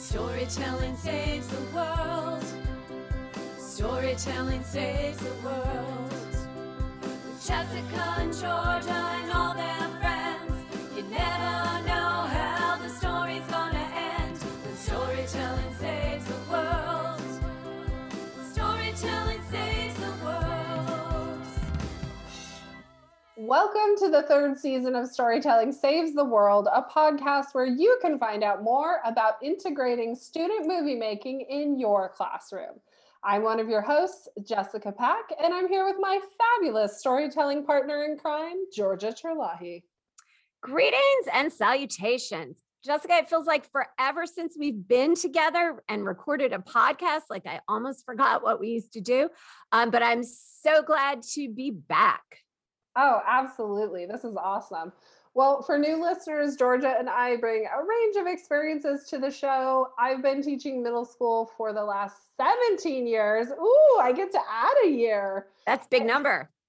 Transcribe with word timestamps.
Storytelling 0.00 0.96
saves 0.96 1.46
the 1.46 1.60
world. 1.74 2.42
Storytelling 3.58 4.64
saves 4.64 5.18
the 5.18 5.34
world. 5.44 6.10
With 7.02 7.46
Jessica 7.46 8.14
and 8.16 8.32
Georgia 8.32 9.20
Welcome 23.50 23.96
to 23.98 24.08
the 24.08 24.22
third 24.22 24.60
season 24.60 24.94
of 24.94 25.08
Storytelling 25.08 25.72
Saves 25.72 26.14
the 26.14 26.24
World, 26.24 26.68
a 26.72 26.84
podcast 26.84 27.46
where 27.50 27.66
you 27.66 27.98
can 28.00 28.16
find 28.16 28.44
out 28.44 28.62
more 28.62 29.00
about 29.04 29.42
integrating 29.42 30.14
student 30.14 30.68
movie 30.68 30.94
making 30.94 31.40
in 31.40 31.76
your 31.76 32.10
classroom. 32.10 32.78
I'm 33.24 33.42
one 33.42 33.58
of 33.58 33.68
your 33.68 33.80
hosts, 33.80 34.28
Jessica 34.44 34.92
Pack, 34.92 35.32
and 35.42 35.52
I'm 35.52 35.66
here 35.66 35.84
with 35.84 35.96
my 35.98 36.20
fabulous 36.38 37.00
storytelling 37.00 37.66
partner 37.66 38.04
in 38.04 38.18
crime, 38.18 38.54
Georgia 38.72 39.12
Terlahi. 39.12 39.82
Greetings 40.62 41.26
and 41.34 41.52
salutations. 41.52 42.62
Jessica, 42.84 43.14
it 43.14 43.28
feels 43.28 43.48
like 43.48 43.68
forever 43.72 44.26
since 44.26 44.54
we've 44.56 44.86
been 44.86 45.16
together 45.16 45.82
and 45.88 46.06
recorded 46.06 46.52
a 46.52 46.58
podcast. 46.58 47.22
Like 47.28 47.48
I 47.48 47.58
almost 47.66 48.06
forgot 48.06 48.44
what 48.44 48.60
we 48.60 48.68
used 48.68 48.92
to 48.92 49.00
do. 49.00 49.28
Um, 49.72 49.90
but 49.90 50.04
I'm 50.04 50.22
so 50.22 50.82
glad 50.82 51.22
to 51.34 51.48
be 51.48 51.72
back. 51.72 52.22
Oh, 52.96 53.20
absolutely. 53.26 54.06
This 54.06 54.24
is 54.24 54.36
awesome. 54.36 54.92
Well, 55.32 55.62
for 55.62 55.78
new 55.78 56.02
listeners, 56.02 56.56
Georgia 56.56 56.96
and 56.98 57.08
I 57.08 57.36
bring 57.36 57.64
a 57.66 57.78
range 57.78 58.16
of 58.16 58.26
experiences 58.26 59.06
to 59.10 59.18
the 59.18 59.30
show. 59.30 59.88
I've 59.96 60.22
been 60.22 60.42
teaching 60.42 60.82
middle 60.82 61.04
school 61.04 61.50
for 61.56 61.72
the 61.72 61.84
last 61.84 62.16
17 62.36 63.06
years. 63.06 63.46
Ooh, 63.48 63.98
I 64.00 64.12
get 64.12 64.32
to 64.32 64.40
add 64.40 64.74
a 64.84 64.88
year. 64.88 65.46
That's 65.66 65.86
big 65.86 66.04
number. 66.04 66.50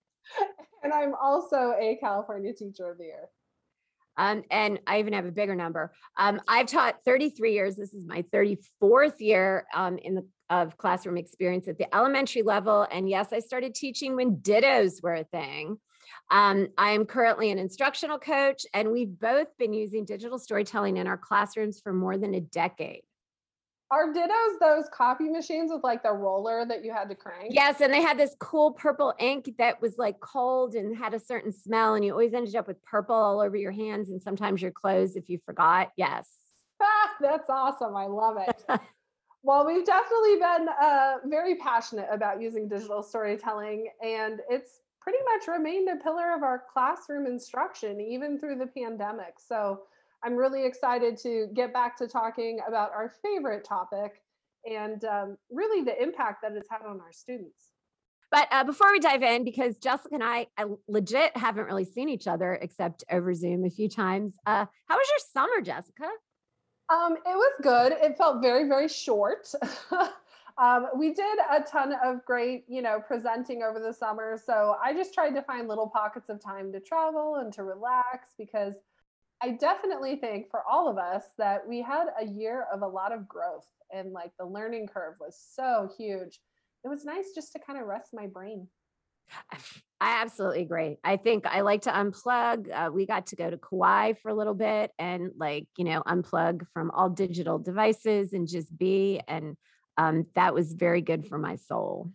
And 0.83 0.91
I'm 0.91 1.13
also 1.13 1.75
a 1.79 1.95
California 1.99 2.53
Teacher 2.53 2.89
of 2.89 2.97
the 2.97 3.03
Year. 3.03 3.29
Um, 4.17 4.43
and 4.49 4.79
I 4.87 4.97
even 4.97 5.13
have 5.13 5.25
a 5.25 5.31
bigger 5.31 5.53
number. 5.53 5.93
Um, 6.17 6.41
I've 6.47 6.65
taught 6.65 7.03
33 7.05 7.53
years. 7.53 7.75
This 7.75 7.93
is 7.93 8.07
my 8.07 8.23
34th 8.33 9.19
year 9.19 9.67
um, 9.75 9.99
in 9.99 10.15
the 10.15 10.25
of 10.51 10.77
classroom 10.77 11.17
experience 11.17 11.67
at 11.69 11.77
the 11.77 11.93
elementary 11.95 12.41
level. 12.43 12.85
And 12.91 13.09
yes, 13.09 13.31
I 13.31 13.39
started 13.39 13.73
teaching 13.73 14.17
when 14.17 14.35
dittos 14.37 15.01
were 15.01 15.13
a 15.13 15.23
thing. 15.23 15.77
Um, 16.31 16.69
I 16.77 16.91
am 16.91 17.05
currently 17.05 17.51
an 17.51 17.59
instructional 17.59 18.17
coach, 18.17 18.65
and 18.73 18.89
we've 18.89 19.19
both 19.19 19.49
been 19.57 19.73
using 19.73 20.05
digital 20.05 20.39
storytelling 20.39 20.95
in 20.95 21.05
our 21.05 21.17
classrooms 21.17 21.81
for 21.81 21.91
more 21.91 22.17
than 22.17 22.33
a 22.33 22.39
decade. 22.39 23.01
Are 23.91 24.13
dittos 24.13 24.57
those 24.61 24.85
copy 24.93 25.27
machines 25.27 25.69
with 25.73 25.83
like 25.83 26.01
the 26.01 26.13
roller 26.13 26.65
that 26.65 26.85
you 26.85 26.93
had 26.93 27.09
to 27.09 27.15
crank? 27.15 27.49
Yes, 27.49 27.81
and 27.81 27.93
they 27.93 28.01
had 28.01 28.17
this 28.17 28.33
cool 28.39 28.71
purple 28.71 29.13
ink 29.19 29.53
that 29.57 29.81
was 29.81 29.97
like 29.97 30.21
cold 30.21 30.75
and 30.75 30.95
had 30.95 31.13
a 31.13 31.19
certain 31.19 31.51
smell, 31.51 31.95
and 31.95 32.05
you 32.05 32.13
always 32.13 32.33
ended 32.33 32.55
up 32.55 32.65
with 32.65 32.81
purple 32.85 33.15
all 33.15 33.41
over 33.41 33.57
your 33.57 33.73
hands 33.73 34.09
and 34.09 34.21
sometimes 34.21 34.61
your 34.61 34.71
clothes 34.71 35.17
if 35.17 35.27
you 35.27 35.37
forgot. 35.45 35.89
Yes. 35.97 36.29
That's 37.19 37.49
awesome. 37.49 37.93
I 37.97 38.05
love 38.05 38.37
it. 38.39 38.63
well, 39.43 39.67
we've 39.67 39.85
definitely 39.85 40.35
been 40.35 40.69
uh, 40.81 41.15
very 41.25 41.55
passionate 41.55 42.07
about 42.09 42.41
using 42.41 42.69
digital 42.69 43.03
storytelling, 43.03 43.89
and 44.01 44.39
it's 44.49 44.79
pretty 45.01 45.17
much 45.33 45.47
remained 45.47 45.89
a 45.89 46.01
pillar 46.01 46.33
of 46.35 46.43
our 46.43 46.63
classroom 46.71 47.25
instruction, 47.25 47.99
even 47.99 48.39
through 48.39 48.57
the 48.57 48.67
pandemic. 48.67 49.35
So 49.39 49.81
I'm 50.23 50.35
really 50.35 50.65
excited 50.65 51.17
to 51.23 51.47
get 51.53 51.73
back 51.73 51.97
to 51.97 52.07
talking 52.07 52.59
about 52.67 52.91
our 52.91 53.11
favorite 53.23 53.65
topic 53.65 54.21
and 54.63 55.03
um, 55.05 55.37
really 55.49 55.83
the 55.83 55.99
impact 56.01 56.43
that 56.43 56.51
it's 56.53 56.69
had 56.69 56.83
on 56.87 56.99
our 57.01 57.11
students. 57.11 57.69
But 58.29 58.47
uh, 58.51 58.63
before 58.63 58.91
we 58.91 58.99
dive 58.99 59.23
in, 59.23 59.43
because 59.43 59.77
Jessica 59.77 60.13
and 60.13 60.23
I, 60.23 60.47
I 60.57 60.65
legit 60.87 61.35
haven't 61.35 61.65
really 61.65 61.83
seen 61.83 62.07
each 62.07 62.27
other 62.27 62.53
except 62.61 63.03
over 63.11 63.33
Zoom 63.33 63.65
a 63.65 63.69
few 63.69 63.89
times. 63.89 64.33
Uh, 64.45 64.65
how 64.87 64.95
was 64.95 65.07
your 65.09 65.19
summer, 65.33 65.61
Jessica? 65.61 66.07
Um, 66.89 67.15
it 67.15 67.35
was 67.35 67.53
good. 67.61 67.93
It 68.01 68.17
felt 68.17 68.41
very, 68.41 68.67
very 68.67 68.87
short. 68.87 69.49
um, 70.57 70.87
we 70.97 71.13
did 71.13 71.37
a 71.49 71.61
ton 71.61 71.93
of 72.03 72.23
great, 72.25 72.65
you 72.67 72.81
know, 72.81 72.99
presenting 73.05 73.63
over 73.63 73.79
the 73.79 73.93
summer. 73.93 74.39
So 74.43 74.75
I 74.83 74.93
just 74.93 75.13
tried 75.13 75.31
to 75.31 75.41
find 75.41 75.67
little 75.67 75.89
pockets 75.89 76.29
of 76.29 76.43
time 76.43 76.71
to 76.73 76.79
travel 76.79 77.35
and 77.35 77.51
to 77.53 77.63
relax 77.63 78.33
because 78.37 78.73
I 79.41 79.51
definitely 79.51 80.17
think 80.17 80.49
for 80.51 80.61
all 80.69 80.87
of 80.87 80.97
us 80.97 81.23
that 81.37 81.67
we 81.67 81.81
had 81.81 82.07
a 82.19 82.25
year 82.25 82.65
of 82.71 82.81
a 82.81 82.87
lot 82.87 83.11
of 83.11 83.27
growth 83.27 83.67
and 83.91 84.11
like 84.11 84.31
the 84.37 84.45
learning 84.45 84.87
curve 84.87 85.15
was 85.19 85.39
so 85.55 85.89
huge. 85.97 86.39
It 86.83 86.87
was 86.87 87.05
nice 87.05 87.31
just 87.33 87.51
to 87.53 87.59
kind 87.59 87.79
of 87.79 87.87
rest 87.87 88.09
my 88.13 88.27
brain. 88.27 88.67
I 90.01 90.21
absolutely 90.21 90.61
agree. 90.61 90.97
I 91.03 91.17
think 91.17 91.45
I 91.45 91.61
like 91.61 91.83
to 91.83 91.91
unplug. 91.91 92.69
Uh, 92.73 92.91
we 92.91 93.05
got 93.05 93.27
to 93.27 93.35
go 93.35 93.49
to 93.49 93.57
Kauai 93.57 94.13
for 94.13 94.29
a 94.29 94.33
little 94.33 94.55
bit 94.55 94.91
and 94.97 95.31
like, 95.37 95.67
you 95.77 95.85
know, 95.85 96.01
unplug 96.07 96.65
from 96.73 96.91
all 96.91 97.09
digital 97.09 97.59
devices 97.59 98.33
and 98.33 98.47
just 98.47 98.75
be. 98.77 99.21
And 99.27 99.55
um, 99.97 100.25
that 100.35 100.53
was 100.53 100.73
very 100.73 101.01
good 101.01 101.27
for 101.27 101.37
my 101.37 101.55
soul. 101.55 102.11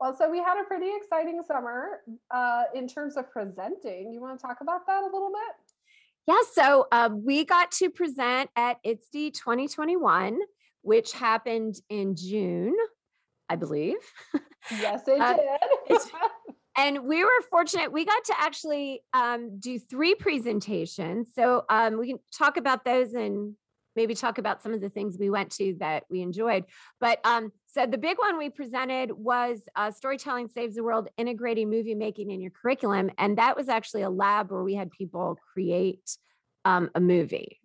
Well, 0.00 0.16
so 0.16 0.30
we 0.30 0.38
had 0.38 0.60
a 0.60 0.64
pretty 0.64 0.90
exciting 0.96 1.40
summer 1.46 2.00
uh, 2.30 2.64
in 2.74 2.88
terms 2.88 3.16
of 3.16 3.30
presenting. 3.30 4.12
You 4.12 4.20
want 4.20 4.38
to 4.38 4.46
talk 4.46 4.58
about 4.60 4.86
that 4.86 5.02
a 5.02 5.06
little 5.06 5.30
bit? 5.30 5.72
Yeah, 6.26 6.40
so 6.52 6.86
uh, 6.90 7.10
we 7.12 7.44
got 7.44 7.70
to 7.72 7.90
present 7.90 8.50
at 8.56 8.78
ISTE 8.84 9.34
2021, 9.34 10.38
which 10.82 11.12
happened 11.12 11.76
in 11.88 12.16
June, 12.16 12.74
I 13.48 13.56
believe. 13.56 13.96
Yes, 14.70 15.02
it 15.08 15.20
Uh, 15.20 15.36
did. 15.88 15.98
and 16.76 17.04
we 17.04 17.22
were 17.22 17.30
fortunate 17.50 17.92
we 17.92 18.04
got 18.04 18.24
to 18.24 18.34
actually 18.38 19.02
um, 19.12 19.58
do 19.60 19.78
three 19.78 20.14
presentations 20.14 21.28
so 21.34 21.64
um, 21.68 21.98
we 21.98 22.08
can 22.08 22.18
talk 22.36 22.56
about 22.56 22.84
those 22.84 23.12
and 23.14 23.54
maybe 23.96 24.14
talk 24.14 24.38
about 24.38 24.62
some 24.62 24.72
of 24.72 24.80
the 24.80 24.88
things 24.88 25.16
we 25.18 25.30
went 25.30 25.50
to 25.50 25.74
that 25.80 26.04
we 26.10 26.20
enjoyed 26.20 26.64
but 27.00 27.18
um, 27.24 27.50
so 27.66 27.86
the 27.86 27.98
big 27.98 28.18
one 28.18 28.38
we 28.38 28.50
presented 28.50 29.10
was 29.12 29.62
uh, 29.76 29.90
storytelling 29.90 30.48
saves 30.48 30.76
the 30.76 30.82
world 30.82 31.08
integrating 31.16 31.70
movie 31.70 31.94
making 31.94 32.30
in 32.30 32.40
your 32.40 32.50
curriculum 32.50 33.10
and 33.18 33.38
that 33.38 33.56
was 33.56 33.68
actually 33.68 34.02
a 34.02 34.10
lab 34.10 34.50
where 34.50 34.62
we 34.62 34.74
had 34.74 34.90
people 34.90 35.38
create 35.52 36.16
um, 36.64 36.90
a 36.94 37.00
movie 37.00 37.60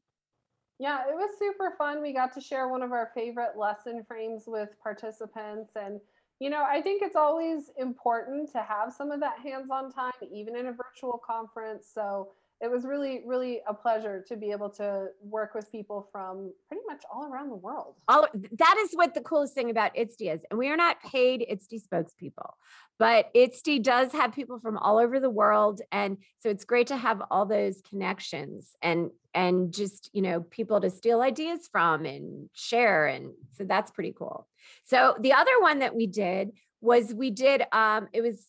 Yeah, 0.79 1.01
it 1.09 1.15
was 1.15 1.37
super 1.37 1.73
fun. 1.77 2.01
We 2.01 2.13
got 2.13 2.33
to 2.35 2.41
share 2.41 2.69
one 2.69 2.81
of 2.81 2.91
our 2.93 3.11
favorite 3.13 3.57
lesson 3.57 4.05
frames 4.07 4.43
with 4.47 4.69
participants. 4.81 5.71
And, 5.75 5.99
you 6.39 6.49
know, 6.49 6.63
I 6.63 6.81
think 6.81 7.01
it's 7.03 7.17
always 7.17 7.69
important 7.77 8.49
to 8.53 8.61
have 8.61 8.93
some 8.93 9.11
of 9.11 9.19
that 9.19 9.39
hands 9.43 9.69
on 9.69 9.91
time, 9.91 10.13
even 10.31 10.55
in 10.55 10.67
a 10.67 10.71
virtual 10.71 11.21
conference. 11.25 11.89
So 11.93 12.29
it 12.61 12.69
was 12.69 12.83
really, 12.83 13.21
really 13.25 13.61
a 13.67 13.73
pleasure 13.73 14.23
to 14.27 14.35
be 14.35 14.51
able 14.51 14.69
to 14.69 15.07
work 15.21 15.53
with 15.53 15.71
people 15.71 16.09
from 16.11 16.51
pretty 16.67 16.83
much 16.87 17.03
all 17.11 17.25
around 17.25 17.49
the 17.49 17.55
world. 17.55 17.95
all 18.09 18.27
that 18.33 18.75
is 18.79 18.91
what 18.93 19.13
the 19.13 19.21
coolest 19.21 19.53
thing 19.53 19.69
about 19.69 19.97
ISTE 19.97 20.21
is. 20.21 20.41
And 20.49 20.59
we 20.59 20.69
are 20.69 20.75
not 20.75 21.01
paid 21.01 21.45
ISTE 21.49 21.81
spokespeople, 21.89 22.51
but 22.97 23.29
ISTE 23.33 23.81
does 23.81 24.11
have 24.11 24.33
people 24.33 24.59
from 24.59 24.77
all 24.77 24.97
over 24.97 25.21
the 25.21 25.29
world. 25.29 25.81
And 25.91 26.17
so 26.39 26.49
it's 26.49 26.65
great 26.65 26.87
to 26.87 26.97
have 26.97 27.21
all 27.31 27.45
those 27.45 27.81
connections 27.89 28.75
and 28.81 29.11
and 29.33 29.73
just 29.73 30.09
you 30.11 30.21
know 30.21 30.41
people 30.41 30.81
to 30.81 30.89
steal 30.89 31.21
ideas 31.21 31.69
from 31.71 32.05
and 32.05 32.49
share. 32.53 33.07
And 33.07 33.31
so 33.57 33.63
that's 33.63 33.91
pretty 33.91 34.13
cool. 34.17 34.47
So 34.83 35.15
the 35.19 35.33
other 35.33 35.61
one 35.61 35.79
that 35.79 35.95
we 35.95 36.07
did 36.07 36.51
was 36.81 37.13
we 37.13 37.31
did 37.31 37.63
um 37.71 38.09
it 38.11 38.21
was 38.21 38.45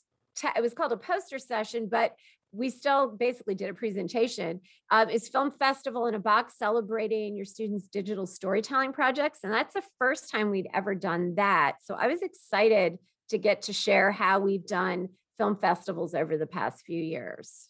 it 0.56 0.62
was 0.62 0.74
called 0.74 0.92
a 0.92 0.96
poster 0.96 1.38
session, 1.38 1.88
but 1.90 2.14
we 2.52 2.70
still 2.70 3.08
basically 3.08 3.54
did 3.54 3.70
a 3.70 3.74
presentation. 3.74 4.60
Um, 4.90 5.08
it's 5.08 5.28
Film 5.28 5.52
Festival 5.52 6.06
in 6.06 6.14
a 6.14 6.18
Box 6.18 6.54
celebrating 6.58 7.36
your 7.36 7.44
students' 7.44 7.86
digital 7.86 8.26
storytelling 8.26 8.92
projects. 8.92 9.40
And 9.44 9.52
that's 9.52 9.74
the 9.74 9.82
first 9.98 10.30
time 10.30 10.50
we'd 10.50 10.68
ever 10.74 10.94
done 10.94 11.34
that. 11.36 11.76
So 11.82 11.94
I 11.94 12.08
was 12.08 12.22
excited 12.22 12.98
to 13.28 13.38
get 13.38 13.62
to 13.62 13.72
share 13.72 14.10
how 14.10 14.40
we've 14.40 14.66
done 14.66 15.10
film 15.38 15.56
festivals 15.56 16.14
over 16.14 16.36
the 16.36 16.46
past 16.46 16.84
few 16.84 17.00
years. 17.00 17.68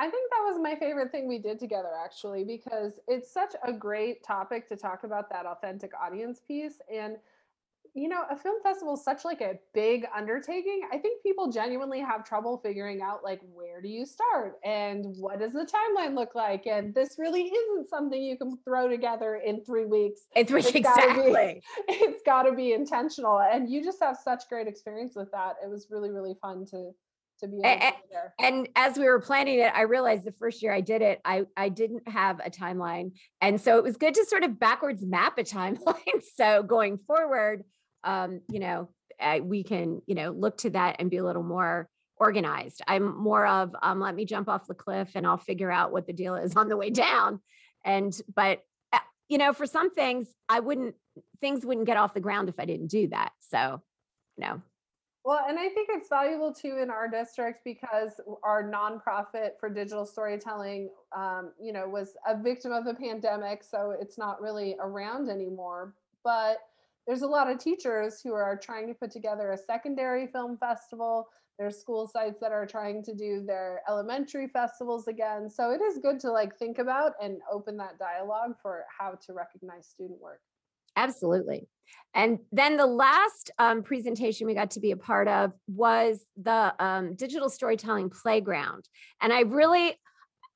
I 0.00 0.08
think 0.08 0.30
that 0.30 0.44
was 0.52 0.60
my 0.62 0.76
favorite 0.76 1.10
thing 1.10 1.26
we 1.26 1.38
did 1.38 1.58
together, 1.58 1.90
actually, 2.04 2.44
because 2.44 3.00
it's 3.08 3.32
such 3.32 3.54
a 3.64 3.72
great 3.72 4.22
topic 4.22 4.68
to 4.68 4.76
talk 4.76 5.02
about 5.02 5.28
that 5.30 5.44
authentic 5.44 5.90
audience 6.00 6.40
piece. 6.46 6.74
And 6.92 7.16
you 7.94 8.08
know, 8.08 8.22
a 8.30 8.36
film 8.36 8.56
festival 8.62 8.94
is 8.94 9.04
such 9.04 9.24
like 9.24 9.40
a 9.40 9.54
big 9.74 10.06
undertaking. 10.16 10.82
I 10.92 10.98
think 10.98 11.22
people 11.22 11.50
genuinely 11.50 12.00
have 12.00 12.24
trouble 12.24 12.60
figuring 12.64 13.02
out 13.02 13.24
like 13.24 13.40
where 13.52 13.80
do 13.80 13.88
you 13.88 14.04
start 14.06 14.56
and 14.64 15.04
what 15.18 15.38
does 15.40 15.52
the 15.52 15.66
timeline 15.66 16.14
look 16.14 16.34
like? 16.34 16.66
And 16.66 16.94
this 16.94 17.16
really 17.18 17.42
isn't 17.44 17.88
something 17.88 18.20
you 18.22 18.36
can 18.36 18.58
throw 18.64 18.88
together 18.88 19.36
in 19.44 19.64
three 19.64 19.86
weeks. 19.86 20.22
It's 20.36 20.50
It's 20.52 20.70
gotta 20.72 20.72
be- 20.72 20.78
exactly. 20.78 21.62
It's 21.88 22.22
got 22.24 22.42
to 22.44 22.52
be 22.52 22.72
intentional. 22.72 23.40
And 23.40 23.68
you 23.70 23.82
just 23.82 24.02
have 24.02 24.16
such 24.22 24.48
great 24.48 24.68
experience 24.68 25.14
with 25.16 25.30
that. 25.32 25.54
It 25.64 25.68
was 25.70 25.88
really, 25.90 26.10
really 26.10 26.34
fun 26.40 26.66
to 26.70 26.90
to 27.40 27.46
be 27.46 27.60
A- 27.64 27.68
able 27.68 27.80
to 27.80 27.86
a- 27.86 27.90
be 27.92 27.96
there. 28.10 28.34
And 28.40 28.68
as 28.74 28.98
we 28.98 29.04
were 29.04 29.20
planning 29.20 29.60
it, 29.60 29.72
I 29.72 29.82
realized 29.82 30.24
the 30.24 30.32
first 30.32 30.60
year 30.60 30.72
I 30.72 30.80
did 30.80 31.02
it, 31.02 31.20
I 31.24 31.44
I 31.56 31.68
didn't 31.68 32.08
have 32.08 32.40
a 32.44 32.50
timeline, 32.50 33.12
and 33.40 33.60
so 33.60 33.78
it 33.78 33.84
was 33.84 33.96
good 33.96 34.14
to 34.14 34.24
sort 34.24 34.42
of 34.42 34.58
backwards 34.58 35.06
map 35.06 35.38
a 35.38 35.44
timeline. 35.56 36.20
so 36.34 36.64
going 36.64 36.98
forward, 37.06 37.62
um, 38.08 38.40
you 38.50 38.58
know, 38.58 38.88
I, 39.20 39.40
we 39.40 39.62
can 39.62 40.00
you 40.06 40.14
know 40.14 40.30
look 40.30 40.56
to 40.58 40.70
that 40.70 40.96
and 40.98 41.10
be 41.10 41.18
a 41.18 41.24
little 41.24 41.42
more 41.42 41.88
organized. 42.16 42.82
I'm 42.86 43.16
more 43.16 43.46
of 43.46 43.74
um, 43.82 44.00
let 44.00 44.14
me 44.14 44.24
jump 44.24 44.48
off 44.48 44.66
the 44.66 44.74
cliff 44.74 45.10
and 45.14 45.26
I'll 45.26 45.36
figure 45.36 45.70
out 45.70 45.92
what 45.92 46.06
the 46.06 46.12
deal 46.12 46.34
is 46.34 46.56
on 46.56 46.68
the 46.68 46.76
way 46.76 46.90
down. 46.90 47.40
And 47.84 48.18
but 48.34 48.62
uh, 48.92 48.98
you 49.28 49.38
know, 49.38 49.52
for 49.52 49.66
some 49.66 49.90
things, 49.90 50.28
I 50.48 50.60
wouldn't 50.60 50.94
things 51.40 51.64
wouldn't 51.64 51.86
get 51.86 51.96
off 51.96 52.14
the 52.14 52.20
ground 52.20 52.48
if 52.48 52.58
I 52.58 52.64
didn't 52.64 52.88
do 52.88 53.08
that. 53.08 53.32
So, 53.40 53.80
you 54.36 54.46
know, 54.46 54.62
Well, 55.24 55.44
and 55.48 55.58
I 55.58 55.68
think 55.68 55.88
it's 55.92 56.08
valuable 56.08 56.52
too 56.52 56.78
in 56.82 56.90
our 56.90 57.08
district 57.08 57.64
because 57.64 58.20
our 58.42 58.62
nonprofit 58.62 59.50
for 59.60 59.68
digital 59.68 60.06
storytelling, 60.06 60.90
um, 61.16 61.52
you 61.60 61.72
know, 61.72 61.88
was 61.88 62.16
a 62.26 62.40
victim 62.40 62.72
of 62.72 62.84
the 62.84 62.94
pandemic, 62.94 63.62
so 63.62 63.94
it's 64.00 64.18
not 64.18 64.40
really 64.40 64.76
around 64.80 65.28
anymore. 65.28 65.94
But 66.24 66.58
there's 67.08 67.22
a 67.22 67.26
lot 67.26 67.50
of 67.50 67.58
teachers 67.58 68.20
who 68.22 68.34
are 68.34 68.54
trying 68.54 68.86
to 68.86 68.92
put 68.92 69.10
together 69.10 69.50
a 69.50 69.56
secondary 69.56 70.26
film 70.26 70.58
festival. 70.58 71.26
There's 71.58 71.78
school 71.78 72.06
sites 72.06 72.38
that 72.42 72.52
are 72.52 72.66
trying 72.66 73.02
to 73.04 73.14
do 73.14 73.42
their 73.44 73.80
elementary 73.88 74.46
festivals 74.46 75.08
again. 75.08 75.48
So 75.48 75.70
it 75.70 75.80
is 75.80 75.98
good 76.02 76.20
to 76.20 76.30
like 76.30 76.58
think 76.58 76.78
about 76.78 77.12
and 77.20 77.38
open 77.50 77.78
that 77.78 77.98
dialogue 77.98 78.56
for 78.60 78.84
how 78.96 79.18
to 79.26 79.32
recognize 79.32 79.88
student 79.88 80.20
work. 80.20 80.40
Absolutely. 80.96 81.66
And 82.14 82.40
then 82.52 82.76
the 82.76 82.86
last 82.86 83.52
um, 83.58 83.82
presentation 83.82 84.46
we 84.46 84.52
got 84.52 84.72
to 84.72 84.80
be 84.80 84.90
a 84.90 84.96
part 84.96 85.28
of 85.28 85.52
was 85.66 86.26
the 86.36 86.74
um, 86.78 87.14
digital 87.14 87.48
storytelling 87.48 88.10
playground. 88.10 88.86
And 89.22 89.32
I 89.32 89.40
really, 89.40 89.94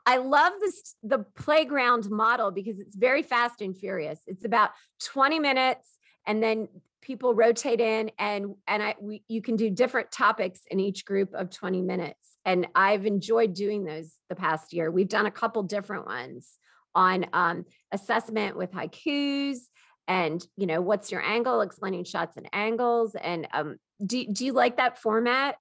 I 0.04 0.18
love 0.18 0.52
this 0.60 0.96
the 1.02 1.20
playground 1.34 2.10
model 2.10 2.50
because 2.50 2.78
it's 2.78 2.96
very 2.96 3.22
fast 3.22 3.62
and 3.62 3.74
furious. 3.74 4.20
It's 4.26 4.44
about 4.44 4.70
20 5.00 5.38
minutes 5.38 5.98
and 6.26 6.42
then 6.42 6.68
people 7.00 7.34
rotate 7.34 7.80
in 7.80 8.10
and 8.18 8.54
and 8.66 8.82
I 8.82 8.94
we, 9.00 9.24
you 9.28 9.42
can 9.42 9.56
do 9.56 9.70
different 9.70 10.10
topics 10.12 10.60
in 10.70 10.80
each 10.80 11.04
group 11.04 11.34
of 11.34 11.50
20 11.50 11.82
minutes. 11.82 12.38
And 12.44 12.66
I've 12.74 13.06
enjoyed 13.06 13.54
doing 13.54 13.84
those 13.84 14.14
the 14.28 14.34
past 14.34 14.72
year. 14.72 14.90
We've 14.90 15.08
done 15.08 15.26
a 15.26 15.30
couple 15.30 15.62
different 15.62 16.06
ones 16.06 16.58
on 16.94 17.26
um, 17.32 17.64
assessment 17.92 18.56
with 18.56 18.72
haikus 18.72 19.58
and 20.08 20.44
you 20.56 20.66
know 20.66 20.80
what's 20.80 21.12
your 21.12 21.22
angle 21.22 21.60
explaining 21.60 22.04
shots 22.04 22.36
and 22.36 22.48
angles 22.52 23.14
and 23.14 23.46
um 23.52 23.76
do, 24.04 24.26
do 24.26 24.44
you 24.44 24.52
like 24.52 24.76
that 24.78 24.98
format 24.98 25.56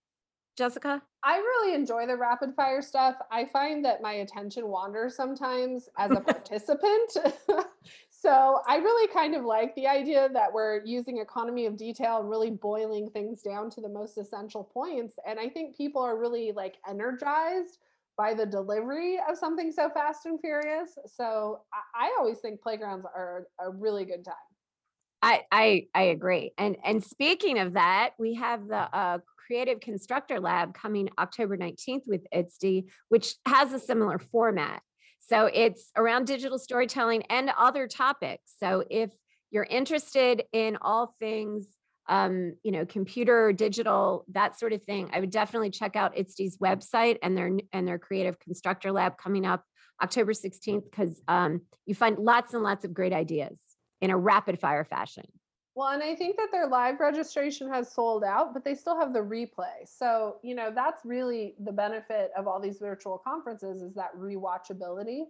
jessica 0.58 1.02
I 1.24 1.38
really 1.38 1.76
enjoy 1.76 2.08
the 2.08 2.18
rapid 2.18 2.56
fire 2.56 2.82
stuff. 2.82 3.16
I 3.30 3.46
find 3.46 3.86
that 3.86 4.02
my 4.02 4.14
attention 4.14 4.68
wanders 4.68 5.16
sometimes 5.16 5.88
as 5.98 6.12
a 6.12 6.20
participant. 6.20 7.16
so 8.22 8.62
I 8.68 8.76
really 8.76 9.12
kind 9.12 9.34
of 9.34 9.44
like 9.46 9.74
the 9.74 9.88
idea 9.88 10.30
that 10.34 10.54
we're 10.54 10.86
using 10.86 11.18
economy 11.18 11.66
of 11.66 11.76
detail 11.76 12.20
and 12.20 12.30
really 12.30 12.52
boiling 12.52 13.10
things 13.10 13.42
down 13.42 13.72
to 13.72 13.82
the 13.82 13.90
most 13.90 14.16
essential 14.20 14.64
points. 14.64 15.16
And 15.28 15.40
I 15.40 15.50
think 15.50 15.76
people 15.76 16.04
are 16.04 16.16
really 16.20 16.52
like 16.52 16.76
energized 16.88 17.80
by 18.18 18.36
the 18.36 18.46
delivery 18.46 19.18
of 19.28 19.40
something 19.40 19.72
so 19.72 19.90
fast 19.90 20.28
and 20.28 20.40
furious. 20.40 21.00
So 21.08 21.62
I, 21.96 22.16
always 22.20 22.38
think 22.38 22.62
playgrounds 22.62 23.08
are 23.08 23.48
a 23.60 23.72
really 23.72 24.06
good 24.06 24.24
time. 24.24 24.36
i 25.24 25.42
i 25.52 25.88
i 25.96 26.04
agree 26.04 26.52
and 26.60 26.78
and 26.86 27.04
speaking 27.04 27.58
of 27.58 27.74
that 27.74 28.12
we 28.20 28.36
have 28.36 28.68
the 28.68 28.96
uh 28.96 29.18
creative 29.48 29.80
constructor 29.80 30.40
lab 30.40 30.76
coming 30.76 31.10
october 31.18 31.58
19th 31.58 32.04
with 32.06 32.22
ISTE 32.32 32.86
which 33.10 33.36
has 33.48 33.74
a 33.74 33.80
similar 33.80 34.20
format 34.20 34.84
so 35.22 35.50
it's 35.54 35.92
around 35.96 36.26
digital 36.26 36.60
storytelling 36.60 37.24
and 37.30 37.52
other 37.58 37.88
topics 37.88 38.54
so 38.60 38.84
if 38.90 39.12
you're 39.52 39.68
interested 39.70 40.44
in 40.52 40.78
all 40.82 41.16
things 41.20 41.68
um, 42.08 42.56
you 42.64 42.72
know, 42.72 42.86
computer, 42.86 43.54
digital, 43.54 44.26
that 44.34 44.60
sort 44.60 44.74
of 44.74 44.84
thing, 44.84 45.10
I 45.14 45.20
would 45.20 45.30
definitely 45.30 45.70
check 45.70 45.96
out 45.96 46.18
ISTE's 46.18 46.58
website 46.58 47.18
and 47.22 47.38
their 47.38 47.52
and 47.72 47.88
their 47.88 48.00
creative 48.00 48.40
constructor 48.40 48.92
lab 48.92 49.18
coming 49.18 49.46
up 49.46 49.64
October 50.02 50.34
16th 50.34 50.84
because 50.84 51.22
um, 51.28 51.62
you 51.86 51.96
find 51.96 52.18
lots 52.18 52.54
and 52.54 52.64
lots 52.64 52.86
of 52.86 52.94
great 52.94 53.14
ideas 53.14 53.58
in 54.02 54.10
a 54.10 54.18
rapid 54.18 54.60
fire 54.60 54.84
fashion. 54.84 55.26
Well, 55.74 55.90
and 55.90 56.04
I 56.04 56.16
think 56.16 56.36
that 56.36 56.50
their 56.52 56.68
live 56.68 57.00
registration 57.00 57.70
has 57.70 57.92
sold 57.92 58.24
out, 58.26 58.54
but 58.54 58.66
they 58.66 58.76
still 58.76 59.00
have 59.00 59.14
the 59.14 59.20
replay. 59.20 59.86
So, 59.86 60.38
you 60.44 60.54
know, 60.54 60.70
that's 60.74 61.06
really 61.06 61.56
the 61.64 61.72
benefit 61.72 62.32
of 62.38 62.46
all 62.46 62.60
these 62.60 62.78
virtual 62.78 63.18
conferences 63.18 63.82
is 63.82 63.94
that 63.96 64.14
rewatchability. 64.18 65.24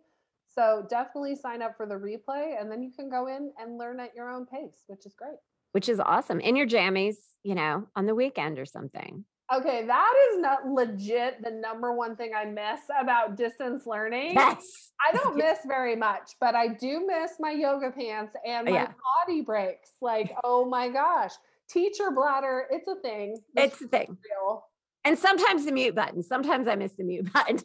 So, 0.47 0.85
definitely 0.89 1.35
sign 1.35 1.61
up 1.61 1.77
for 1.77 1.85
the 1.85 1.95
replay 1.95 2.59
and 2.59 2.71
then 2.71 2.81
you 2.81 2.91
can 2.91 3.09
go 3.09 3.27
in 3.27 3.51
and 3.59 3.77
learn 3.77 3.99
at 3.99 4.15
your 4.15 4.29
own 4.29 4.45
pace, 4.47 4.83
which 4.87 5.05
is 5.05 5.13
great. 5.13 5.37
Which 5.73 5.87
is 5.87 5.99
awesome 5.99 6.39
in 6.39 6.55
your 6.55 6.67
jammies, 6.67 7.17
you 7.43 7.55
know, 7.55 7.87
on 7.95 8.07
the 8.07 8.15
weekend 8.15 8.57
or 8.57 8.65
something. 8.65 9.25
Okay, 9.53 9.85
that 9.85 10.13
is 10.31 10.39
not 10.39 10.65
legit 10.67 11.43
the 11.43 11.51
number 11.51 11.93
one 11.93 12.15
thing 12.15 12.31
I 12.35 12.45
miss 12.45 12.79
about 12.99 13.35
distance 13.35 13.85
learning. 13.85 14.33
Yes. 14.35 14.91
I 15.05 15.11
don't 15.15 15.35
miss 15.37 15.59
very 15.67 15.95
much, 15.95 16.31
but 16.39 16.55
I 16.55 16.69
do 16.69 17.05
miss 17.05 17.33
my 17.39 17.51
yoga 17.51 17.91
pants 17.91 18.33
and 18.45 18.65
my 18.65 18.71
Yeah. 18.71 18.91
potty 19.25 19.41
breaks. 19.41 19.91
Like, 20.01 20.33
oh 20.45 20.65
my 20.65 20.87
gosh, 20.89 21.31
teacher 21.69 22.11
bladder, 22.11 22.65
it's 22.69 22.87
a 22.87 22.95
thing. 22.95 23.37
This 23.53 23.73
It's 23.73 23.81
a 23.81 23.87
thing. 23.87 24.17
real. 24.39 24.65
And 25.03 25.17
sometimes 25.19 25.65
the 25.65 25.71
mute 25.73 25.95
button. 25.95 26.23
Sometimes 26.23 26.67
I 26.67 26.75
miss 26.75 26.93
the 26.93 27.03
mute 27.03 27.31
button. 27.33 27.59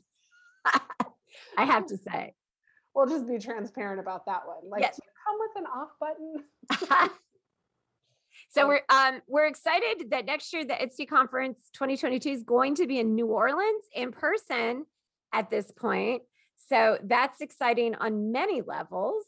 I 0.64 1.64
have 1.64 1.86
to 1.86 1.96
say. 1.98 2.34
We'll 2.94 3.06
just 3.06 3.28
be 3.28 3.38
transparent 3.38 4.00
about 4.00 4.26
that 4.26 4.46
one. 4.46 4.68
Like, 4.70 4.80
Yes. 4.80 4.96
do 4.96 5.02
you 5.04 5.12
come 5.24 5.38
with 5.38 5.56
an 5.56 5.66
off 5.66 5.90
button? 6.00 7.10
so 8.48 8.68
we're 8.68 8.80
um 8.88 9.20
we're 9.26 9.46
excited 9.46 10.10
that 10.10 10.24
next 10.24 10.52
year 10.52 10.64
the 10.64 10.80
ISTE 10.82 11.08
conference 11.08 11.70
2022 11.74 12.30
is 12.30 12.42
going 12.42 12.74
to 12.76 12.86
be 12.86 12.98
in 12.98 13.14
New 13.14 13.26
Orleans 13.26 13.84
in 13.94 14.12
person 14.12 14.86
at 15.32 15.50
this 15.50 15.70
point. 15.70 16.22
So 16.68 16.98
that's 17.04 17.40
exciting 17.40 17.94
on 17.96 18.32
many 18.32 18.62
levels. 18.62 19.24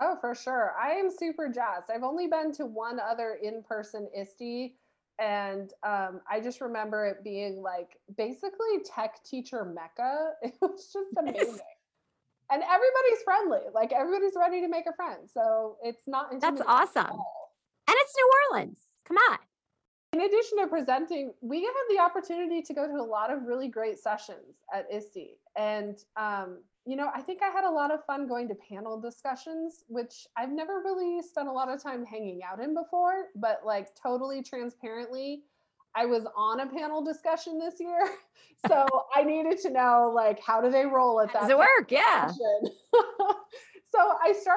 Oh, 0.00 0.16
for 0.20 0.34
sure. 0.34 0.74
I 0.82 0.92
am 0.92 1.10
super 1.10 1.48
jazzed. 1.48 1.90
I've 1.94 2.02
only 2.02 2.26
been 2.26 2.52
to 2.54 2.66
one 2.66 2.98
other 2.98 3.38
in-person 3.42 4.08
ISTE, 4.18 4.74
and 5.20 5.70
um, 5.86 6.20
I 6.28 6.40
just 6.42 6.60
remember 6.60 7.06
it 7.06 7.22
being 7.22 7.62
like 7.62 7.98
basically 8.16 8.80
tech 8.84 9.22
teacher 9.24 9.64
mecca. 9.64 10.30
It 10.42 10.54
was 10.60 10.90
just 10.92 11.08
amazing. 11.18 11.58
And 12.50 12.62
everybody's 12.62 13.22
friendly. 13.24 13.60
Like 13.72 13.92
everybody's 13.92 14.34
ready 14.36 14.60
to 14.60 14.68
make 14.68 14.86
a 14.86 14.92
friend. 14.94 15.28
So 15.32 15.76
it's 15.82 16.02
not 16.06 16.40
That's 16.40 16.62
awesome. 16.66 17.18
And 17.88 17.96
it's 17.98 18.14
New 18.16 18.30
Orleans. 18.50 18.78
Come 19.06 19.16
on. 19.16 19.38
In 20.12 20.20
addition 20.20 20.58
to 20.58 20.66
presenting, 20.66 21.32
we 21.40 21.62
have 21.62 21.74
the 21.90 21.98
opportunity 21.98 22.60
to 22.62 22.74
go 22.74 22.86
to 22.86 22.94
a 22.94 23.02
lot 23.02 23.32
of 23.32 23.44
really 23.44 23.68
great 23.68 23.98
sessions 23.98 24.58
at 24.72 24.86
ISTE. 24.92 25.38
And, 25.56 25.96
um, 26.16 26.58
you 26.84 26.96
know, 26.96 27.08
I 27.14 27.22
think 27.22 27.40
I 27.42 27.48
had 27.48 27.64
a 27.64 27.70
lot 27.70 27.90
of 27.90 28.04
fun 28.04 28.28
going 28.28 28.46
to 28.48 28.54
panel 28.54 29.00
discussions, 29.00 29.84
which 29.88 30.26
I've 30.36 30.50
never 30.50 30.82
really 30.84 31.22
spent 31.22 31.48
a 31.48 31.52
lot 31.52 31.70
of 31.70 31.82
time 31.82 32.04
hanging 32.04 32.40
out 32.42 32.60
in 32.60 32.74
before, 32.74 33.28
but 33.36 33.60
like 33.64 33.88
totally 33.94 34.42
transparently, 34.42 35.44
I 35.94 36.06
was 36.06 36.26
on 36.36 36.60
a 36.60 36.66
panel 36.66 37.02
discussion 37.02 37.58
this 37.58 37.74
year. 37.80 38.00
So 38.68 38.86
I 39.16 39.24
needed 39.24 39.58
to 39.62 39.70
know, 39.70 40.12
like, 40.14 40.38
how 40.40 40.60
do 40.60 40.70
they 40.70 40.86
roll 40.86 41.20
at 41.20 41.32
that 41.32 41.42
does 41.42 41.50
it 41.50 41.58
work? 41.58 41.90
Yeah. 41.90 42.30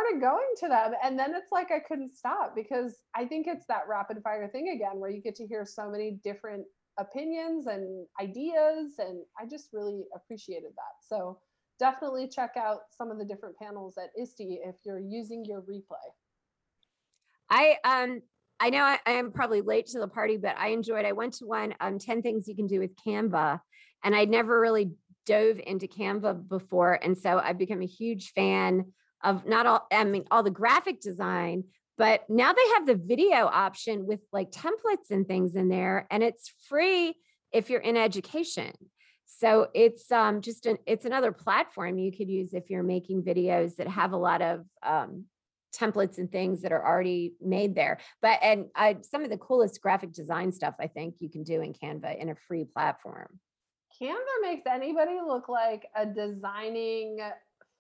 I 0.06 0.18
started 0.18 0.22
going 0.22 0.48
to 0.58 0.68
them, 0.68 0.94
and 1.04 1.18
then 1.18 1.34
it's 1.36 1.52
like 1.52 1.72
I 1.72 1.80
couldn't 1.80 2.16
stop 2.16 2.56
because 2.56 3.02
I 3.16 3.26
think 3.26 3.48
it's 3.48 3.66
that 3.68 3.88
rapid 3.88 4.22
fire 4.24 4.48
thing 4.48 4.70
again, 4.70 5.00
where 5.00 5.10
you 5.10 5.22
get 5.22 5.36
to 5.36 5.48
hear 5.48 5.66
so 5.66 5.90
many 5.90 6.20
different 6.24 6.66
opinions 6.98 7.68
and 7.68 8.06
ideas, 8.22 8.96
and 9.00 9.24
I 9.40 9.46
just 9.46 9.70
really 9.74 10.04
appreciated 10.16 10.72
that. 10.76 11.08
So 11.08 11.40
definitely 11.80 12.28
check 12.28 12.52
out 12.58 12.82
some 12.98 13.12
of 13.12 13.18
the 13.18 13.26
different 13.26 13.58
panels 13.58 13.96
at 13.98 14.12
ISTE 14.20 14.60
if 14.64 14.76
you're 14.86 15.00
using 15.00 15.44
your 15.46 15.62
replay. 15.62 16.08
I 17.50 17.78
um 17.84 18.22
I 18.60 18.70
know 18.70 18.84
I, 18.84 19.00
I 19.06 19.12
am 19.12 19.32
probably 19.32 19.62
late 19.62 19.88
to 19.88 20.00
the 20.00 20.08
party, 20.08 20.38
but 20.38 20.58
I 20.58 20.70
enjoyed. 20.70 21.06
I 21.06 21.12
went 21.12 21.34
to 21.36 21.46
one 21.46 21.76
um 21.80 22.00
10 22.00 22.22
things 22.22 22.48
you 22.48 22.56
can 22.56 22.68
do 22.68 22.80
with 22.80 22.96
Canva, 23.06 23.60
and 24.04 24.16
I'd 24.16 24.30
never 24.30 24.60
really 24.60 24.92
dove 25.26 25.60
into 25.66 25.88
Canva 25.88 26.48
before. 26.48 26.94
And 26.94 27.18
so 27.18 27.40
I've 27.40 27.58
become 27.58 27.82
a 27.82 27.88
huge 27.88 28.32
fan 28.32 28.94
of 29.24 29.46
not 29.46 29.66
all, 29.66 29.88
I 29.92 30.04
mean, 30.04 30.26
all 30.32 30.44
the 30.44 30.52
graphic 30.52 31.02
design, 31.02 31.66
but 31.98 32.30
now 32.30 32.54
they 32.54 32.68
have 32.76 32.86
the 32.86 32.96
video 32.96 33.46
option 33.46 34.06
with 34.06 34.20
like 34.32 34.52
templates 34.52 35.12
and 35.12 35.28
things 35.28 35.56
in 35.56 35.70
there, 35.70 36.08
and 36.12 36.24
it's 36.24 36.52
free 36.68 37.16
if 37.52 37.70
you're 37.70 37.82
in 37.82 37.98
education. 37.98 38.72
So 39.26 39.68
it's 39.74 40.12
um, 40.12 40.42
just 40.42 40.66
an 40.66 40.78
it's 40.86 41.06
another 41.06 41.32
platform 41.32 41.98
you 41.98 42.12
could 42.12 42.30
use 42.30 42.54
if 42.54 42.70
you're 42.70 42.84
making 42.84 43.24
videos 43.24 43.76
that 43.78 43.88
have 43.88 44.14
a 44.14 44.18
lot 44.18 44.42
of 44.42 44.66
um, 44.84 45.26
templates 45.76 46.18
and 46.18 46.32
things 46.32 46.62
that 46.62 46.72
are 46.72 46.86
already 46.86 47.34
made 47.42 47.76
there. 47.76 48.00
But 48.22 48.40
and 48.42 48.68
I, 48.76 48.98
some 49.02 49.24
of 49.24 49.30
the 49.30 49.38
coolest 49.38 49.82
graphic 49.82 50.14
design 50.14 50.52
stuff 50.52 50.76
I 50.80 50.88
think 50.88 51.16
you 51.20 51.30
can 51.30 51.44
do 51.44 51.62
in 51.62 51.74
Canva 51.74 52.18
in 52.18 52.30
a 52.30 52.36
free 52.36 52.66
platform. 52.66 53.40
Canva 54.02 54.42
makes 54.42 54.64
anybody 54.70 55.20
look 55.26 55.48
like 55.48 55.88
a 55.96 56.06
designing 56.06 57.20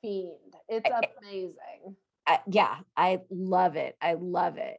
fiend. 0.05 0.55
It's 0.69 0.89
amazing. 1.21 1.95
Uh, 2.27 2.37
yeah, 2.49 2.77
I 2.95 3.21
love 3.29 3.75
it. 3.75 3.95
I 4.01 4.13
love 4.13 4.57
it. 4.57 4.77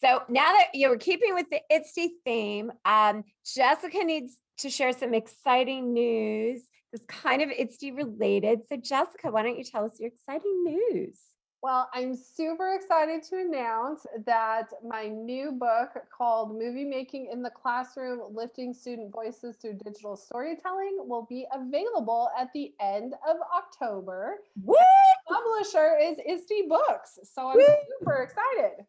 So 0.00 0.22
now 0.28 0.52
that 0.52 0.68
you're 0.74 0.98
keeping 0.98 1.34
with 1.34 1.46
the 1.50 1.60
ISTE 1.70 2.10
theme, 2.24 2.72
um, 2.84 3.24
Jessica 3.54 4.04
needs 4.04 4.36
to 4.58 4.70
share 4.70 4.92
some 4.92 5.14
exciting 5.14 5.92
news. 5.92 6.62
It's 6.92 7.04
kind 7.06 7.42
of 7.42 7.50
ISTE 7.50 7.92
related. 7.94 8.60
So 8.68 8.76
Jessica, 8.76 9.30
why 9.30 9.42
don't 9.42 9.58
you 9.58 9.64
tell 9.64 9.84
us 9.84 9.98
your 9.98 10.08
exciting 10.08 10.64
news? 10.64 11.18
Well, 11.64 11.88
I'm 11.94 12.14
super 12.14 12.74
excited 12.74 13.22
to 13.30 13.36
announce 13.38 14.04
that 14.26 14.68
my 14.86 15.06
new 15.06 15.52
book 15.52 15.94
called 16.14 16.58
Movie 16.58 16.84
Making 16.84 17.30
in 17.32 17.42
the 17.42 17.48
Classroom 17.48 18.20
Lifting 18.34 18.74
Student 18.74 19.10
Voices 19.10 19.56
Through 19.56 19.78
Digital 19.82 20.14
Storytelling 20.14 20.98
will 20.98 21.26
be 21.26 21.46
available 21.54 22.28
at 22.38 22.52
the 22.52 22.74
end 22.82 23.14
of 23.26 23.36
October. 23.56 24.40
What? 24.62 24.84
Publisher 25.26 25.96
is 25.98 26.18
ISTE 26.28 26.68
Books. 26.68 27.18
So 27.32 27.48
I'm 27.48 27.56
Woo! 27.56 27.64
super 27.98 28.16
excited. 28.24 28.84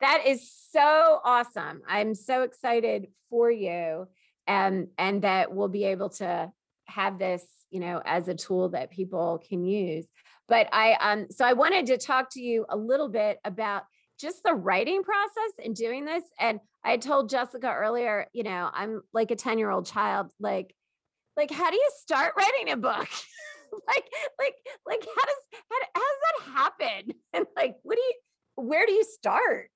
That 0.00 0.24
is 0.26 0.50
so 0.72 1.20
awesome. 1.22 1.82
I'm 1.86 2.16
so 2.16 2.42
excited 2.42 3.06
for 3.30 3.48
you 3.48 4.08
and 4.48 4.88
and 4.98 5.22
that 5.22 5.54
we'll 5.54 5.68
be 5.68 5.84
able 5.84 6.08
to 6.08 6.50
have 6.86 7.20
this, 7.20 7.46
you 7.70 7.78
know, 7.78 8.02
as 8.04 8.26
a 8.26 8.34
tool 8.34 8.70
that 8.70 8.90
people 8.90 9.40
can 9.48 9.64
use. 9.64 10.06
But 10.48 10.68
I 10.72 10.92
um 10.94 11.26
so 11.30 11.44
I 11.44 11.52
wanted 11.52 11.86
to 11.86 11.98
talk 11.98 12.30
to 12.32 12.40
you 12.40 12.66
a 12.68 12.76
little 12.76 13.08
bit 13.08 13.38
about 13.44 13.84
just 14.18 14.42
the 14.42 14.54
writing 14.54 15.02
process 15.02 15.52
and 15.64 15.74
doing 15.74 16.04
this 16.04 16.24
and 16.38 16.60
I 16.82 16.96
told 16.96 17.28
Jessica 17.28 17.70
earlier, 17.70 18.28
you 18.32 18.44
know, 18.44 18.70
I'm 18.72 19.02
like 19.12 19.30
a 19.30 19.36
10-year-old 19.36 19.86
child 19.86 20.32
like 20.40 20.74
like 21.36 21.50
how 21.50 21.70
do 21.70 21.76
you 21.76 21.90
start 21.98 22.34
writing 22.36 22.72
a 22.72 22.76
book? 22.76 23.08
like 23.88 24.04
like 24.38 24.54
like 24.86 25.04
how 25.16 25.24
does 25.24 25.36
how, 25.52 25.76
how 25.94 26.00
does 26.00 26.20
that 26.22 26.52
happen? 26.52 27.14
And 27.34 27.46
like 27.56 27.76
what 27.82 27.96
do 27.96 28.02
you 28.02 28.14
where 28.56 28.86
do 28.86 28.92
you 28.92 29.04
start? 29.04 29.70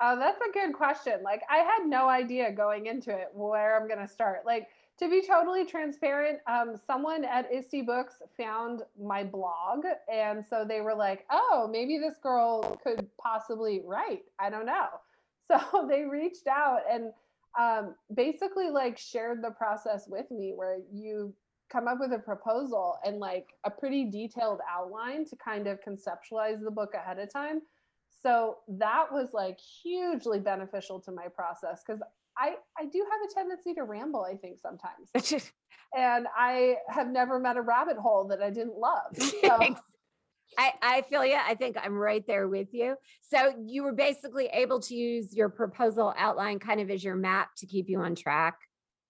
Oh, 0.00 0.18
that's 0.18 0.40
a 0.40 0.52
good 0.52 0.74
question. 0.74 1.22
Like, 1.24 1.40
I 1.50 1.58
had 1.58 1.86
no 1.86 2.08
idea 2.08 2.52
going 2.52 2.86
into 2.86 3.10
it 3.10 3.28
where 3.32 3.80
I'm 3.80 3.88
going 3.88 4.06
to 4.06 4.12
start. 4.12 4.40
Like, 4.44 4.68
to 4.98 5.10
be 5.10 5.22
totally 5.26 5.64
transparent, 5.64 6.38
um, 6.46 6.74
someone 6.86 7.24
at 7.24 7.50
ISTE 7.52 7.84
Books 7.84 8.14
found 8.36 8.82
my 9.00 9.22
blog. 9.22 9.84
And 10.12 10.44
so 10.48 10.64
they 10.66 10.80
were 10.80 10.94
like, 10.94 11.26
oh, 11.30 11.68
maybe 11.70 11.98
this 11.98 12.16
girl 12.22 12.80
could 12.82 13.06
possibly 13.20 13.82
write. 13.84 14.24
I 14.38 14.50
don't 14.50 14.66
know. 14.66 14.88
So 15.48 15.86
they 15.88 16.02
reached 16.02 16.48
out 16.48 16.80
and 16.90 17.12
um, 17.56 17.94
basically 18.12 18.68
like 18.68 18.98
shared 18.98 19.44
the 19.44 19.52
process 19.52 20.08
with 20.08 20.28
me 20.28 20.54
where 20.56 20.78
you 20.92 21.32
come 21.70 21.86
up 21.86 21.98
with 22.00 22.12
a 22.12 22.18
proposal 22.18 22.96
and 23.04 23.20
like 23.20 23.46
a 23.62 23.70
pretty 23.70 24.10
detailed 24.10 24.58
outline 24.68 25.24
to 25.26 25.36
kind 25.36 25.68
of 25.68 25.78
conceptualize 25.86 26.64
the 26.64 26.70
book 26.72 26.94
ahead 26.94 27.20
of 27.20 27.32
time 27.32 27.62
so 28.22 28.58
that 28.68 29.06
was 29.12 29.28
like 29.32 29.58
hugely 29.60 30.40
beneficial 30.40 31.00
to 31.00 31.12
my 31.12 31.28
process 31.28 31.82
because 31.86 32.02
I, 32.38 32.54
I 32.78 32.84
do 32.86 33.04
have 33.10 33.30
a 33.30 33.34
tendency 33.34 33.74
to 33.74 33.84
ramble, 33.84 34.24
I 34.24 34.36
think, 34.36 34.58
sometimes. 34.58 35.50
And 35.96 36.26
I 36.36 36.76
have 36.88 37.08
never 37.08 37.38
met 37.38 37.56
a 37.56 37.62
rabbit 37.62 37.96
hole 37.96 38.26
that 38.28 38.42
I 38.42 38.50
didn't 38.50 38.76
love. 38.76 39.16
So, 39.42 39.76
I, 40.58 40.72
I 40.82 41.02
feel 41.02 41.24
you. 41.24 41.36
I 41.36 41.54
think 41.54 41.76
I'm 41.82 41.94
right 41.94 42.24
there 42.26 42.48
with 42.48 42.68
you. 42.72 42.96
So 43.22 43.54
you 43.64 43.82
were 43.82 43.92
basically 43.92 44.46
able 44.46 44.80
to 44.80 44.94
use 44.94 45.34
your 45.34 45.48
proposal 45.48 46.14
outline 46.16 46.58
kind 46.58 46.80
of 46.80 46.90
as 46.90 47.02
your 47.02 47.16
map 47.16 47.50
to 47.58 47.66
keep 47.66 47.88
you 47.88 48.00
on 48.00 48.14
track. 48.14 48.58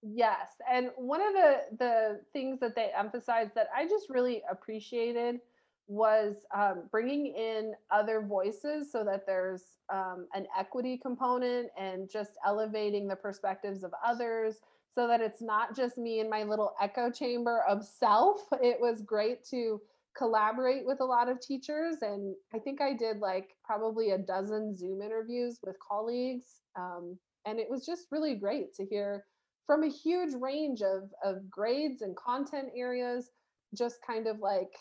yes. 0.02 0.48
And 0.70 0.90
one 0.96 1.20
of 1.20 1.32
the, 1.34 1.56
the 1.78 2.20
things 2.32 2.60
that 2.60 2.74
they 2.74 2.90
emphasized 2.96 3.52
that 3.54 3.68
I 3.76 3.86
just 3.86 4.08
really 4.08 4.42
appreciated 4.50 5.40
was 5.88 6.36
um, 6.54 6.84
bringing 6.90 7.26
in 7.26 7.74
other 7.90 8.20
voices 8.20 8.90
so 8.90 9.04
that 9.04 9.26
there's 9.26 9.62
um, 9.92 10.26
an 10.34 10.46
equity 10.58 10.98
component 10.98 11.68
and 11.78 12.10
just 12.10 12.32
elevating 12.44 13.06
the 13.06 13.16
perspectives 13.16 13.84
of 13.84 13.92
others 14.04 14.56
so 14.94 15.06
that 15.06 15.20
it's 15.20 15.42
not 15.42 15.76
just 15.76 15.98
me 15.98 16.20
in 16.20 16.28
my 16.28 16.42
little 16.42 16.74
echo 16.80 17.10
chamber 17.10 17.62
of 17.68 17.84
self. 17.84 18.40
It 18.62 18.80
was 18.80 19.02
great 19.02 19.44
to 19.50 19.80
collaborate 20.16 20.86
with 20.86 21.00
a 21.00 21.04
lot 21.04 21.28
of 21.28 21.40
teachers. 21.40 21.96
And 22.00 22.34
I 22.54 22.58
think 22.58 22.80
I 22.80 22.94
did 22.94 23.18
like 23.18 23.50
probably 23.64 24.10
a 24.10 24.18
dozen 24.18 24.74
Zoom 24.74 25.02
interviews 25.02 25.60
with 25.62 25.76
colleagues. 25.86 26.62
Um, 26.76 27.18
and 27.44 27.60
it 27.60 27.68
was 27.70 27.84
just 27.86 28.06
really 28.10 28.34
great 28.34 28.74
to 28.74 28.84
hear 28.84 29.24
from 29.66 29.82
a 29.82 29.88
huge 29.88 30.34
range 30.34 30.80
of, 30.80 31.10
of 31.22 31.50
grades 31.50 32.02
and 32.02 32.16
content 32.16 32.68
areas, 32.74 33.30
just 33.74 33.96
kind 34.06 34.26
of 34.26 34.38
like 34.38 34.72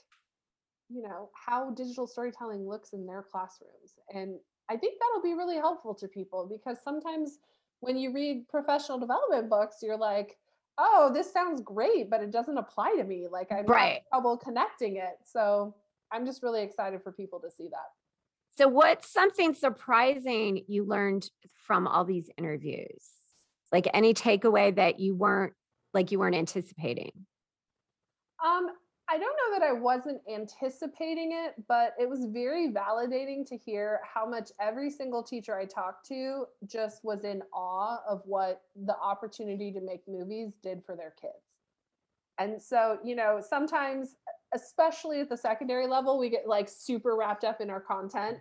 you 0.90 1.02
know 1.02 1.30
how 1.34 1.72
digital 1.72 2.08
storytelling 2.08 2.68
looks 2.68 2.94
in 2.94 3.06
their 3.06 3.24
classrooms 3.24 3.96
and 4.14 4.38
i 4.70 4.78
think 4.78 5.00
that'll 5.00 5.24
be 5.24 5.34
really 5.34 5.56
helpful 5.58 5.94
to 5.96 6.08
people 6.08 6.48
because 6.48 6.78
sometimes 6.84 7.40
when 7.80 7.98
you 7.98 8.14
read 8.14 8.48
professional 8.48 9.00
development 9.00 9.50
books 9.50 9.78
you're 9.82 9.98
like 9.98 10.38
oh 10.78 11.10
this 11.14 11.32
sounds 11.32 11.62
great 11.62 12.10
but 12.10 12.22
it 12.22 12.32
doesn't 12.32 12.58
apply 12.58 12.94
to 12.96 13.04
me 13.04 13.28
like 13.32 13.52
i'm 13.52 13.66
Right. 13.66 13.80
having 13.88 14.02
trouble 14.12 14.38
connecting 14.38 14.98
it 14.98 15.18
so 15.24 15.76
i'm 16.12 16.26
just 16.26 16.44
really 16.44 16.62
excited 16.62 17.02
for 17.02 17.12
people 17.12 17.40
to 17.40 17.50
see 17.50 17.68
that 17.70 17.90
So 18.58 18.68
what's 18.68 19.10
something 19.12 19.54
surprising 19.54 20.64
you 20.68 20.86
learned 20.86 21.30
from 21.66 21.88
all 21.88 22.06
these 22.06 22.30
interviews? 22.38 23.04
Like 23.72 23.88
any 23.94 24.14
takeaway 24.14 24.74
that 24.76 25.00
you 25.00 25.14
weren't 25.16 25.54
like 25.94 26.12
you 26.12 26.20
weren't 26.20 26.36
anticipating? 26.36 27.26
Um, 28.46 28.68
I 29.08 29.18
don't 29.18 29.22
know 29.22 29.60
that 29.60 29.66
I 29.66 29.72
wasn't 29.72 30.22
anticipating 30.34 31.32
it, 31.32 31.54
but 31.68 31.94
it 32.00 32.10
was 32.10 32.26
very 32.26 32.72
validating 32.72 33.46
to 33.48 33.56
hear 33.58 34.00
how 34.04 34.26
much 34.26 34.52
every 34.60 34.90
single 34.90 35.22
teacher 35.22 35.58
I 35.58 35.66
talked 35.66 36.08
to 36.08 36.46
just 36.66 37.04
was 37.04 37.24
in 37.24 37.44
awe 37.54 38.00
of 38.10 38.22
what 38.26 38.64
the 38.86 38.98
opportunity 38.98 39.72
to 39.74 39.82
make 39.82 40.02
movies 40.08 40.54
did 40.64 40.84
for 40.84 40.96
their 40.96 41.14
kids. 41.22 41.34
And 42.40 42.60
so, 42.62 42.98
you 43.04 43.16
know, 43.16 43.42
sometimes, 43.48 44.16
especially 44.54 45.22
at 45.22 45.30
the 45.30 45.38
secondary 45.38 45.88
level, 45.88 46.18
we 46.18 46.30
get 46.30 46.48
like 46.48 46.68
super 46.68 47.16
wrapped 47.16 47.44
up 47.44 47.62
in 47.62 47.70
our 47.70 47.80
content 47.80 48.40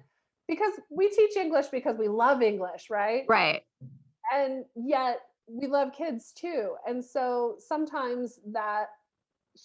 because 0.48 0.72
we 0.90 1.10
teach 1.10 1.36
English 1.36 1.66
because 1.66 1.96
we 1.98 2.08
love 2.08 2.42
English, 2.42 2.88
right? 2.90 3.24
Right. 3.28 3.62
and 4.32 4.64
yet 4.74 5.20
we 5.46 5.66
love 5.66 5.92
kids 5.92 6.32
too 6.32 6.74
and 6.86 7.04
so 7.04 7.56
sometimes 7.58 8.40
that 8.46 8.86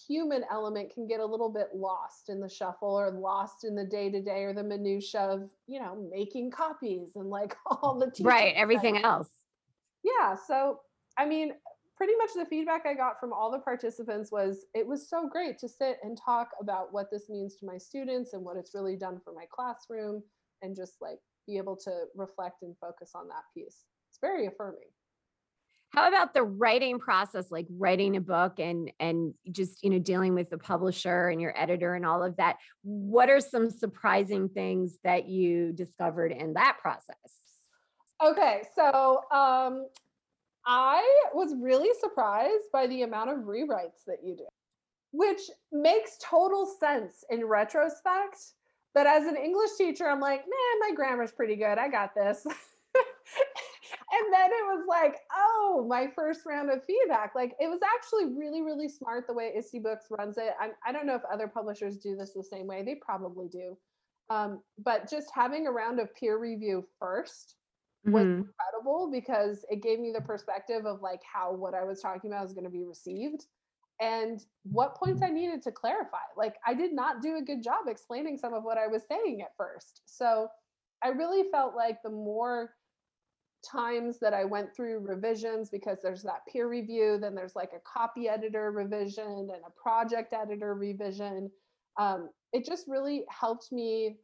human 0.06 0.44
element 0.50 0.92
can 0.94 1.06
get 1.06 1.20
a 1.20 1.24
little 1.26 1.48
bit 1.48 1.68
lost 1.74 2.28
in 2.28 2.40
the 2.40 2.48
shuffle 2.48 2.88
or 2.98 3.10
lost 3.10 3.64
in 3.64 3.74
the 3.74 3.84
day 3.84 4.10
to 4.10 4.22
day 4.22 4.44
or 4.44 4.52
the 4.54 4.62
minutia 4.62 5.20
of 5.20 5.48
you 5.66 5.80
know 5.80 6.08
making 6.12 6.50
copies 6.50 7.16
and 7.16 7.28
like 7.28 7.56
all 7.66 7.98
the 7.98 8.06
Right. 8.24 8.52
stuff. 8.52 8.62
Everything 8.62 8.98
else. 8.98 9.30
yeah 10.04 10.34
so 10.36 10.80
i 11.18 11.26
mean 11.26 11.52
pretty 11.96 12.14
much 12.16 12.30
the 12.34 12.46
feedback 12.46 12.86
i 12.86 12.94
got 12.94 13.18
from 13.18 13.32
all 13.32 13.50
the 13.50 13.58
participants 13.58 14.30
was 14.32 14.64
it 14.74 14.86
was 14.86 15.08
so 15.08 15.28
great 15.28 15.58
to 15.58 15.68
sit 15.68 15.98
and 16.02 16.16
talk 16.16 16.50
about 16.60 16.92
what 16.92 17.10
this 17.10 17.28
means 17.28 17.56
to 17.56 17.66
my 17.66 17.76
students 17.76 18.32
and 18.32 18.42
what 18.42 18.56
it's 18.56 18.74
really 18.74 18.96
done 18.96 19.20
for 19.24 19.32
my 19.34 19.44
classroom 19.52 20.22
and 20.62 20.74
just 20.76 20.94
like 21.00 21.18
be 21.46 21.56
able 21.58 21.76
to 21.76 22.04
reflect 22.14 22.62
and 22.62 22.76
focus 22.80 23.10
on 23.14 23.26
that 23.28 23.42
piece 23.54 23.84
it's 24.08 24.18
very 24.20 24.46
affirming 24.46 24.88
How 25.92 26.06
about 26.06 26.34
the 26.34 26.44
writing 26.44 26.98
process, 27.00 27.50
like 27.50 27.66
writing 27.68 28.16
a 28.16 28.20
book 28.20 28.60
and 28.60 28.92
and 29.00 29.34
just 29.50 29.82
you 29.82 29.90
know 29.90 29.98
dealing 29.98 30.34
with 30.34 30.48
the 30.48 30.58
publisher 30.58 31.28
and 31.28 31.40
your 31.40 31.58
editor 31.60 31.94
and 31.94 32.06
all 32.06 32.22
of 32.22 32.36
that? 32.36 32.58
What 32.82 33.28
are 33.28 33.40
some 33.40 33.70
surprising 33.70 34.48
things 34.48 34.98
that 35.02 35.28
you 35.28 35.72
discovered 35.72 36.32
in 36.32 36.54
that 36.54 36.78
process? 36.80 37.16
Okay, 38.22 38.62
so 38.76 39.22
um, 39.32 39.86
I 40.66 41.02
was 41.32 41.54
really 41.58 41.90
surprised 41.98 42.64
by 42.72 42.86
the 42.86 43.02
amount 43.02 43.30
of 43.30 43.38
rewrites 43.38 44.04
that 44.06 44.18
you 44.22 44.36
do, 44.36 44.46
which 45.12 45.40
makes 45.72 46.18
total 46.22 46.66
sense 46.66 47.24
in 47.30 47.44
retrospect. 47.44 48.38
But 48.92 49.06
as 49.06 49.24
an 49.24 49.36
English 49.36 49.70
teacher, 49.78 50.08
I'm 50.08 50.20
like, 50.20 50.40
man, 50.40 50.80
my 50.80 50.92
grammar's 50.94 51.32
pretty 51.32 51.56
good. 51.56 51.78
I 51.78 51.88
got 51.88 52.14
this. 52.14 52.46
and 54.12 54.32
then 54.32 54.50
it 54.50 54.64
was 54.66 54.84
like, 54.88 55.20
oh, 55.34 55.86
my 55.88 56.08
first 56.14 56.44
round 56.46 56.70
of 56.70 56.84
feedback. 56.84 57.34
Like 57.34 57.54
it 57.60 57.68
was 57.68 57.80
actually 57.96 58.34
really, 58.36 58.62
really 58.62 58.88
smart 58.88 59.26
the 59.26 59.34
way 59.34 59.52
ISTE 59.56 59.82
Books 59.82 60.06
runs 60.10 60.36
it. 60.38 60.54
I'm, 60.60 60.72
I 60.84 60.92
don't 60.92 61.06
know 61.06 61.14
if 61.14 61.22
other 61.32 61.48
publishers 61.48 61.98
do 61.98 62.16
this 62.16 62.32
the 62.34 62.42
same 62.42 62.66
way. 62.66 62.82
They 62.82 62.96
probably 62.96 63.48
do. 63.48 63.78
Um, 64.28 64.62
but 64.78 65.08
just 65.10 65.30
having 65.34 65.66
a 65.66 65.72
round 65.72 66.00
of 66.00 66.14
peer 66.14 66.38
review 66.38 66.86
first 66.98 67.56
was 68.04 68.26
Mhm. 68.26 68.38
incredible 68.38 69.10
because 69.10 69.64
it 69.70 69.82
gave 69.82 70.00
me 70.00 70.12
the 70.12 70.20
perspective 70.22 70.86
of 70.86 71.02
like 71.02 71.22
how 71.24 71.52
what 71.52 71.74
I 71.74 71.84
was 71.84 72.00
talking 72.00 72.32
about 72.32 72.46
is 72.46 72.52
going 72.52 72.64
to 72.64 72.70
be 72.70 72.84
received 72.84 73.46
and 74.00 74.40
what 74.62 74.96
points 74.96 75.22
I 75.22 75.28
needed 75.30 75.62
to 75.62 75.72
clarify. 75.72 76.18
Like 76.36 76.56
I 76.66 76.74
did 76.74 76.92
not 76.92 77.22
do 77.22 77.36
a 77.36 77.42
good 77.42 77.62
job 77.62 77.86
explaining 77.86 78.38
some 78.38 78.54
of 78.54 78.64
what 78.64 78.78
I 78.78 78.86
was 78.86 79.06
saying 79.06 79.42
at 79.42 79.56
first. 79.56 80.02
So 80.06 80.48
I 81.02 81.08
really 81.08 81.50
felt 81.50 81.74
like 81.76 82.02
the 82.02 82.10
more 82.10 82.74
times 83.62 84.18
that 84.20 84.34
I 84.34 84.44
went 84.44 84.74
through 84.74 85.00
revisions 85.00 85.70
because 85.70 85.98
there's 86.02 86.22
that 86.22 86.46
peer 86.50 86.68
review, 86.68 87.18
then 87.20 87.34
there's 87.34 87.56
like 87.56 87.72
a 87.74 87.80
copy 87.80 88.28
editor 88.28 88.70
revision 88.70 89.24
and 89.24 89.62
a 89.66 89.82
project 89.82 90.32
editor 90.32 90.74
revision. 90.74 91.50
Um, 91.98 92.30
it 92.52 92.64
just 92.64 92.86
really 92.88 93.24
helped 93.28 93.72
me 93.72 94.16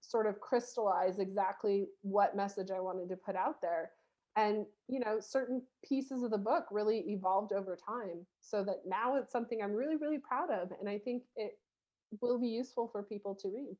sort 0.00 0.26
of 0.26 0.40
crystallize 0.40 1.18
exactly 1.18 1.86
what 2.02 2.36
message 2.36 2.70
I 2.70 2.80
wanted 2.80 3.08
to 3.10 3.16
put 3.16 3.36
out 3.36 3.60
there. 3.62 3.90
And, 4.36 4.66
you 4.88 4.98
know, 4.98 5.18
certain 5.20 5.62
pieces 5.88 6.24
of 6.24 6.30
the 6.30 6.38
book 6.38 6.66
really 6.70 7.04
evolved 7.08 7.52
over 7.52 7.76
time 7.76 8.26
so 8.40 8.64
that 8.64 8.82
now 8.86 9.16
it's 9.16 9.32
something 9.32 9.62
I'm 9.62 9.72
really, 9.72 9.96
really 9.96 10.18
proud 10.18 10.50
of. 10.50 10.70
And 10.80 10.88
I 10.88 10.98
think 10.98 11.22
it 11.36 11.52
will 12.20 12.40
be 12.40 12.48
useful 12.48 12.88
for 12.88 13.02
people 13.02 13.34
to 13.36 13.48
read. 13.48 13.76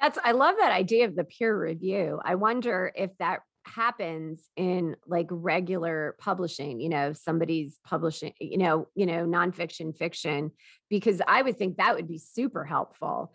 That's 0.00 0.18
I 0.22 0.32
love 0.32 0.56
that 0.58 0.72
idea 0.72 1.06
of 1.06 1.16
the 1.16 1.24
peer 1.24 1.58
review. 1.58 2.20
I 2.22 2.34
wonder 2.34 2.92
if 2.94 3.10
that 3.18 3.40
happens 3.66 4.48
in 4.56 4.96
like 5.06 5.26
regular 5.30 6.14
publishing 6.18 6.80
you 6.80 6.88
know 6.88 7.12
somebody's 7.12 7.78
publishing 7.84 8.32
you 8.40 8.58
know 8.58 8.86
you 8.94 9.06
know 9.06 9.26
nonfiction 9.26 9.96
fiction 9.96 10.50
because 10.88 11.20
i 11.26 11.42
would 11.42 11.58
think 11.58 11.76
that 11.76 11.94
would 11.94 12.08
be 12.08 12.18
super 12.18 12.64
helpful 12.64 13.32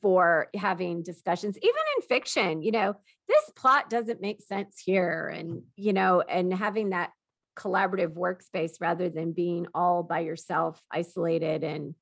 for 0.00 0.48
having 0.54 1.02
discussions 1.02 1.56
even 1.58 1.80
in 1.96 2.02
fiction 2.02 2.62
you 2.62 2.70
know 2.70 2.94
this 3.26 3.50
plot 3.56 3.90
doesn't 3.90 4.20
make 4.20 4.40
sense 4.42 4.80
here 4.84 5.28
and 5.28 5.62
you 5.76 5.92
know 5.92 6.20
and 6.20 6.52
having 6.54 6.90
that 6.90 7.10
collaborative 7.58 8.14
workspace 8.14 8.74
rather 8.80 9.08
than 9.08 9.32
being 9.32 9.66
all 9.74 10.02
by 10.02 10.20
yourself 10.20 10.80
isolated 10.92 11.64
and 11.64 11.94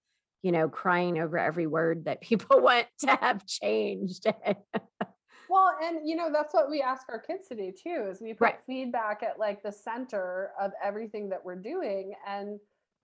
you 0.42 0.52
know 0.52 0.68
crying 0.68 1.18
over 1.18 1.38
every 1.38 1.66
word 1.66 2.04
that 2.04 2.20
people 2.20 2.60
want 2.60 2.86
to 2.98 3.16
have 3.20 3.46
changed 3.46 4.26
Well, 5.48 5.76
and 5.82 6.08
you 6.08 6.16
know, 6.16 6.30
that's 6.32 6.54
what 6.54 6.70
we 6.70 6.82
ask 6.82 7.08
our 7.08 7.20
kids 7.20 7.48
to 7.48 7.54
do 7.54 7.72
too, 7.72 8.08
is 8.10 8.20
we 8.20 8.32
put 8.32 8.40
Right. 8.40 8.58
feedback 8.66 9.22
at 9.22 9.38
like 9.38 9.62
the 9.62 9.72
center 9.72 10.52
of 10.60 10.72
everything 10.82 11.28
that 11.28 11.44
we're 11.44 11.56
doing. 11.56 12.14
And, 12.26 12.58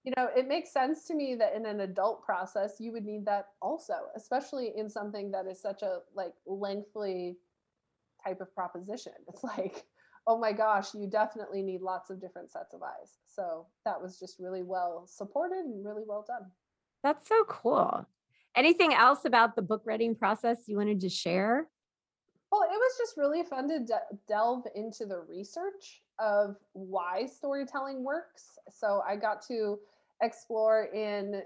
you 0.04 0.12
know, 0.16 0.28
it 0.36 0.48
makes 0.48 0.72
sense 0.72 1.04
to 1.06 1.14
me 1.14 1.34
that 1.36 1.54
in 1.54 1.66
an 1.66 1.80
adult 1.80 2.24
process, 2.24 2.80
you 2.80 2.92
would 2.92 3.04
need 3.04 3.24
that 3.26 3.50
also, 3.60 3.94
especially 4.16 4.72
in 4.76 4.88
something 4.88 5.30
that 5.30 5.46
is 5.46 5.60
such 5.60 5.82
a 5.82 6.00
like 6.14 6.34
lengthy 6.46 7.36
type 8.24 8.40
of 8.40 8.54
proposition. 8.54 9.12
It's 9.28 9.44
like, 9.44 9.84
oh 10.26 10.38
my 10.38 10.52
gosh, 10.52 10.94
you 10.94 11.08
definitely 11.08 11.62
need 11.62 11.80
lots 11.80 12.10
of 12.10 12.20
different 12.20 12.50
sets 12.50 12.74
of 12.74 12.82
eyes. 12.82 13.18
So 13.26 13.66
that 13.84 14.00
was 14.00 14.18
just 14.18 14.38
really 14.38 14.62
well 14.62 15.06
supported 15.06 15.64
and 15.64 15.84
really 15.84 16.04
well 16.06 16.24
done. 16.26 16.50
That's 17.02 17.28
so 17.28 17.44
cool. 17.44 18.06
Anything 18.54 18.94
else 18.94 19.24
about 19.24 19.56
the 19.56 19.62
book 19.62 19.82
writing 19.84 20.14
process 20.14 20.58
you 20.66 20.76
wanted 20.76 21.00
to 21.00 21.08
share? 21.08 21.68
Well, 22.52 22.64
it 22.64 22.76
was 22.76 22.92
just 22.98 23.16
really 23.16 23.42
fun 23.44 23.66
to 23.70 23.78
de- 23.80 24.18
delve 24.28 24.66
into 24.74 25.06
the 25.06 25.20
research 25.20 26.02
of 26.18 26.56
why 26.74 27.24
storytelling 27.24 28.04
works. 28.04 28.58
So 28.68 29.02
I 29.08 29.16
got 29.16 29.40
to 29.48 29.78
explore 30.22 30.84
in 30.94 31.42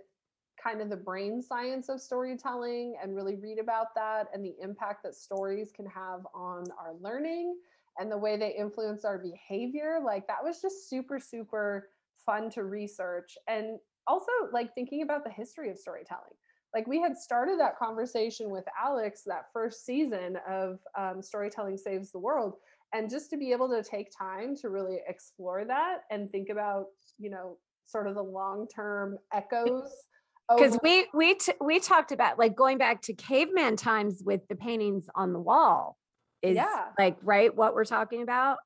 kind 0.62 0.80
of 0.80 0.90
the 0.90 0.96
brain 0.96 1.40
science 1.40 1.88
of 1.88 2.00
storytelling 2.00 2.96
and 3.00 3.14
really 3.14 3.36
read 3.36 3.60
about 3.60 3.94
that 3.94 4.26
and 4.34 4.44
the 4.44 4.56
impact 4.60 5.04
that 5.04 5.14
stories 5.14 5.70
can 5.70 5.86
have 5.86 6.26
on 6.34 6.64
our 6.76 6.94
learning 7.00 7.56
and 7.98 8.10
the 8.10 8.18
way 8.18 8.36
they 8.36 8.52
influence 8.56 9.04
our 9.04 9.18
behavior. 9.18 10.00
Like 10.04 10.26
that 10.26 10.42
was 10.42 10.60
just 10.60 10.90
super, 10.90 11.20
super 11.20 11.90
fun 12.25 12.50
to 12.50 12.64
research. 12.64 13.38
And 13.46 13.78
also, 14.08 14.32
like 14.52 14.75
thinking 14.75 15.02
about 15.02 15.22
the 15.22 15.30
history 15.30 15.70
of 15.70 15.78
storytelling 15.78 16.34
like 16.75 16.87
we 16.87 17.00
had 17.00 17.16
started 17.16 17.58
that 17.61 17.78
conversation 17.78 18.50
with 18.50 18.64
alex 18.82 19.23
that 19.26 19.46
first 19.52 19.85
season 19.85 20.38
of 20.49 20.78
um, 20.99 21.23
storytelling 21.23 21.76
saves 21.76 22.12
the 22.12 22.18
world 22.18 22.54
and 22.94 23.11
just 23.11 23.30
to 23.30 23.37
be 23.37 23.52
able 23.52 23.68
to 23.68 23.82
take 23.82 24.08
time 24.16 24.54
to 24.56 24.68
really 24.68 24.99
explore 25.08 25.64
that 25.64 26.00
and 26.11 26.30
think 26.30 26.49
about 26.49 26.87
you 27.18 27.30
know 27.30 27.56
sort 27.87 28.06
of 28.06 28.14
the 28.14 28.23
long 28.23 28.66
term 28.75 29.16
echoes 29.32 30.04
Because 30.49 30.78
we 30.82 31.06
we 31.14 31.35
t- 31.35 31.52
we 31.61 31.80
talked 31.80 32.12
about 32.12 32.38
like 32.38 32.54
going 32.56 32.78
back 32.78 33.02
to 33.02 33.14
caveman 33.14 33.76
times 33.76 34.23
with 34.25 34.40
the 34.49 34.56
paintings 34.56 35.06
on 35.14 35.32
the 35.32 35.40
wall 35.40 35.96
is 36.43 36.56
Yeah. 36.56 36.86
like 36.99 37.17
right 37.23 37.54
what 37.54 37.75
we're 37.75 37.84
talking 37.84 38.23
about. 38.23 38.58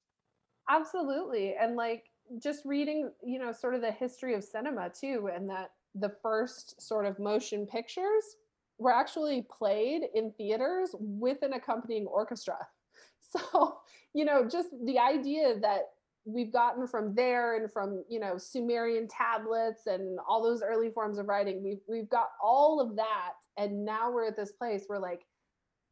absolutely 0.68 1.54
and 1.60 1.76
like 1.76 2.04
just 2.42 2.64
reading 2.64 3.10
you 3.24 3.38
know 3.38 3.50
sort 3.52 3.74
of 3.74 3.80
the 3.80 3.90
history 3.92 4.34
of 4.34 4.44
cinema 4.44 4.90
too 4.90 5.28
and 5.34 5.48
that 5.50 5.70
the 5.94 6.12
first 6.22 6.80
sort 6.80 7.06
of 7.06 7.18
motion 7.18 7.66
pictures 7.66 8.36
were 8.78 8.92
actually 8.92 9.46
played 9.50 10.02
in 10.14 10.32
theaters 10.32 10.94
with 10.98 11.42
an 11.42 11.52
accompanying 11.52 12.06
orchestra 12.06 12.56
so 13.20 13.78
you 14.14 14.24
know 14.24 14.48
just 14.48 14.68
the 14.84 14.98
idea 14.98 15.58
that 15.60 15.90
we've 16.24 16.52
gotten 16.52 16.86
from 16.86 17.14
there 17.14 17.56
and 17.56 17.70
from 17.70 18.04
you 18.08 18.20
know 18.20 18.36
sumerian 18.36 19.08
tablets 19.08 19.86
and 19.86 20.18
all 20.28 20.42
those 20.42 20.62
early 20.62 20.90
forms 20.90 21.18
of 21.18 21.26
writing 21.28 21.62
we've 21.62 21.80
we've 21.88 22.08
got 22.08 22.28
all 22.42 22.80
of 22.80 22.96
that 22.96 23.32
and 23.56 23.84
now 23.84 24.10
we're 24.10 24.26
at 24.26 24.36
this 24.36 24.52
place 24.52 24.84
where 24.86 24.98
like 24.98 25.22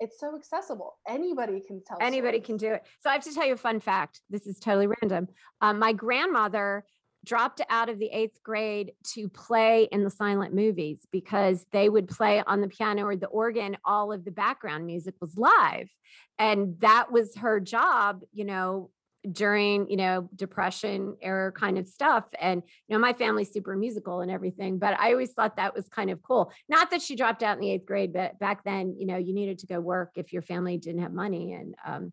it's 0.00 0.20
so 0.20 0.36
accessible 0.36 0.96
anybody 1.08 1.60
can 1.60 1.82
tell 1.84 1.98
Anybody 2.00 2.38
stories. 2.38 2.46
can 2.46 2.56
do 2.56 2.72
it. 2.74 2.84
So 3.00 3.10
I 3.10 3.14
have 3.14 3.24
to 3.24 3.34
tell 3.34 3.44
you 3.44 3.54
a 3.54 3.56
fun 3.56 3.80
fact. 3.80 4.20
This 4.30 4.46
is 4.46 4.60
totally 4.60 4.86
random. 4.86 5.26
Um, 5.60 5.80
my 5.80 5.92
grandmother 5.92 6.84
dropped 7.24 7.60
out 7.68 7.88
of 7.88 7.98
the 7.98 8.08
eighth 8.08 8.42
grade 8.42 8.92
to 9.14 9.28
play 9.28 9.88
in 9.90 10.04
the 10.04 10.10
silent 10.10 10.54
movies 10.54 10.98
because 11.10 11.66
they 11.72 11.88
would 11.88 12.08
play 12.08 12.42
on 12.46 12.60
the 12.60 12.68
piano 12.68 13.04
or 13.04 13.16
the 13.16 13.26
organ. 13.26 13.76
All 13.84 14.12
of 14.12 14.24
the 14.24 14.30
background 14.30 14.86
music 14.86 15.14
was 15.20 15.36
live. 15.36 15.90
And 16.38 16.80
that 16.80 17.10
was 17.10 17.36
her 17.36 17.60
job, 17.60 18.22
you 18.32 18.44
know, 18.44 18.90
during, 19.30 19.90
you 19.90 19.96
know, 19.96 20.28
depression 20.34 21.16
era 21.20 21.50
kind 21.50 21.76
of 21.76 21.88
stuff. 21.88 22.24
And, 22.40 22.62
you 22.86 22.94
know, 22.94 23.00
my 23.00 23.12
family's 23.12 23.52
super 23.52 23.76
musical 23.76 24.20
and 24.20 24.30
everything, 24.30 24.78
but 24.78 24.98
I 24.98 25.12
always 25.12 25.32
thought 25.32 25.56
that 25.56 25.74
was 25.74 25.88
kind 25.88 26.10
of 26.10 26.22
cool. 26.22 26.52
Not 26.68 26.92
that 26.92 27.02
she 27.02 27.16
dropped 27.16 27.42
out 27.42 27.56
in 27.56 27.60
the 27.60 27.72
eighth 27.72 27.84
grade, 27.84 28.12
but 28.12 28.38
back 28.38 28.62
then, 28.64 28.94
you 28.96 29.06
know, 29.06 29.16
you 29.16 29.34
needed 29.34 29.58
to 29.60 29.66
go 29.66 29.80
work 29.80 30.12
if 30.14 30.32
your 30.32 30.42
family 30.42 30.78
didn't 30.78 31.02
have 31.02 31.12
money. 31.12 31.52
And 31.52 31.74
um, 31.84 32.12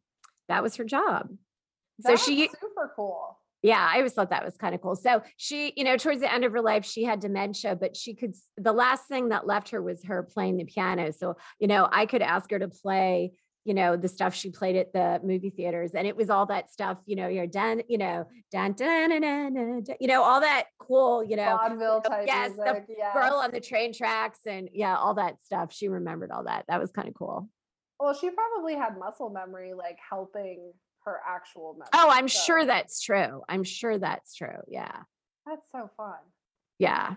that 0.49 0.63
was 0.63 0.75
her 0.77 0.83
job. 0.83 1.29
So 2.01 2.15
she 2.17 2.49
super 2.59 2.91
cool 2.95 3.37
yeah, 3.65 3.89
I 3.91 3.97
always 3.97 4.13
thought 4.13 4.29
that 4.29 4.45
was 4.45 4.57
kind 4.57 4.75
of 4.75 4.81
cool. 4.81 4.95
So 4.95 5.23
she, 5.37 5.73
you 5.75 5.83
know, 5.83 5.97
towards 5.97 6.21
the 6.21 6.31
end 6.31 6.45
of 6.45 6.51
her 6.51 6.61
life, 6.61 6.85
she 6.85 7.03
had 7.03 7.19
dementia, 7.19 7.75
but 7.75 7.97
she 7.97 8.13
could, 8.13 8.35
the 8.57 8.71
last 8.71 9.07
thing 9.07 9.29
that 9.29 9.47
left 9.47 9.69
her 9.69 9.81
was 9.81 10.03
her 10.03 10.21
playing 10.21 10.57
the 10.57 10.65
piano. 10.65 11.11
So, 11.11 11.37
you 11.59 11.67
know, 11.67 11.89
I 11.91 12.05
could 12.05 12.21
ask 12.21 12.51
her 12.51 12.59
to 12.59 12.67
play, 12.67 13.31
you 13.63 13.73
know, 13.73 13.97
the 13.97 14.07
stuff 14.07 14.35
she 14.35 14.51
played 14.51 14.75
at 14.75 14.93
the 14.93 15.19
movie 15.23 15.49
theaters. 15.49 15.93
And 15.95 16.05
it 16.05 16.15
was 16.15 16.29
all 16.29 16.45
that 16.45 16.71
stuff, 16.71 16.99
you 17.07 17.15
know, 17.15 17.27
you're 17.27 17.47
done, 17.47 17.81
you 17.87 17.97
know, 17.97 18.27
dun, 18.51 18.73
dun, 18.73 19.09
dun, 19.09 19.21
dun, 19.21 19.53
dun, 19.55 19.83
dun, 19.83 19.95
you 19.99 20.07
know, 20.07 20.21
all 20.21 20.41
that 20.41 20.65
cool, 20.77 21.23
you 21.23 21.35
know, 21.35 21.57
vaudeville 21.59 22.01
type 22.05 22.25
yes, 22.27 22.51
the 22.51 22.63
music 22.63 22.85
yeah 22.99 23.13
girl 23.13 23.39
on 23.39 23.49
the 23.49 23.59
train 23.59 23.93
tracks 23.93 24.41
and 24.45 24.69
yeah, 24.73 24.95
all 24.95 25.15
that 25.15 25.43
stuff. 25.43 25.73
She 25.73 25.87
remembered 25.87 26.29
all 26.29 26.43
that. 26.43 26.65
That 26.67 26.79
was 26.79 26.91
kind 26.91 27.07
of 27.07 27.15
cool. 27.15 27.49
well 27.99 28.13
she 28.13 28.29
probably 28.29 28.75
had 28.75 28.99
muscle 28.99 29.31
memory 29.31 29.73
like 29.73 29.97
helping 30.07 30.71
her 31.05 31.21
actual 31.27 31.73
memory 31.73 31.89
Oh, 31.93 32.09
I'm 32.11 32.27
so 32.27 32.39
sure 32.43 32.65
that's 32.65 33.01
true. 33.01 33.41
I'm 33.47 33.63
sure 33.63 33.97
that's 33.97 34.35
true. 34.35 34.61
Yeah. 34.67 35.03
that's 35.45 35.71
so 35.71 35.89
fun 35.95 36.19
Yeah. 36.79 37.15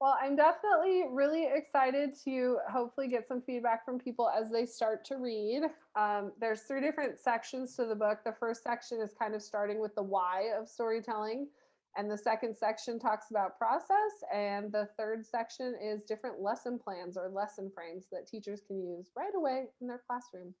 Well, 0.00 0.16
I'm 0.22 0.36
definitely 0.36 1.06
really 1.10 1.48
excited 1.52 2.12
to 2.24 2.58
hopefully 2.70 3.08
get 3.08 3.26
some 3.26 3.42
feedback 3.42 3.84
from 3.84 3.98
people 3.98 4.30
as 4.30 4.48
they 4.48 4.64
start 4.64 5.04
to 5.06 5.16
read. 5.16 5.62
Um, 5.96 6.30
there's 6.40 6.60
three 6.62 6.80
different 6.80 7.18
sections 7.18 7.74
to 7.76 7.84
the 7.84 7.96
book. 7.96 8.20
The 8.24 8.36
first 8.38 8.62
section 8.62 9.00
is 9.00 9.12
kind 9.18 9.34
of 9.34 9.42
starting 9.42 9.80
with 9.80 9.96
the 9.96 10.02
why 10.04 10.50
of 10.56 10.68
storytelling, 10.68 11.48
and 11.96 12.08
the 12.08 12.16
second 12.16 12.56
section 12.56 13.00
talks 13.00 13.30
about 13.30 13.58
process, 13.58 14.22
and 14.32 14.70
the 14.70 14.88
third 14.96 15.26
section 15.26 15.74
is 15.82 16.04
different 16.04 16.40
lesson 16.40 16.78
plans 16.78 17.16
or 17.16 17.28
lesson 17.28 17.68
frames 17.74 18.06
that 18.12 18.28
teachers 18.28 18.62
can 18.64 18.80
use 18.80 19.10
right 19.16 19.34
away 19.34 19.64
in 19.80 19.88
their 19.88 20.02
classroom. 20.06 20.54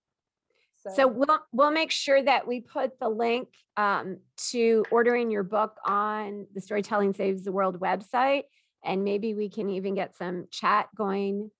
So 0.94 1.06
we'll 1.06 1.40
we'll 1.52 1.70
make 1.70 1.90
sure 1.90 2.22
that 2.22 2.46
we 2.46 2.60
put 2.60 2.98
the 2.98 3.08
link 3.08 3.48
um, 3.76 4.18
to 4.50 4.84
ordering 4.90 5.30
your 5.30 5.42
book 5.42 5.76
on 5.84 6.46
the 6.54 6.60
Storytelling 6.60 7.14
Saves 7.14 7.44
the 7.44 7.52
World 7.52 7.80
website, 7.80 8.44
and 8.84 9.04
maybe 9.04 9.34
we 9.34 9.48
can 9.48 9.70
even 9.70 9.94
get 9.94 10.16
some 10.16 10.46
chat 10.50 10.88
going, 10.96 11.50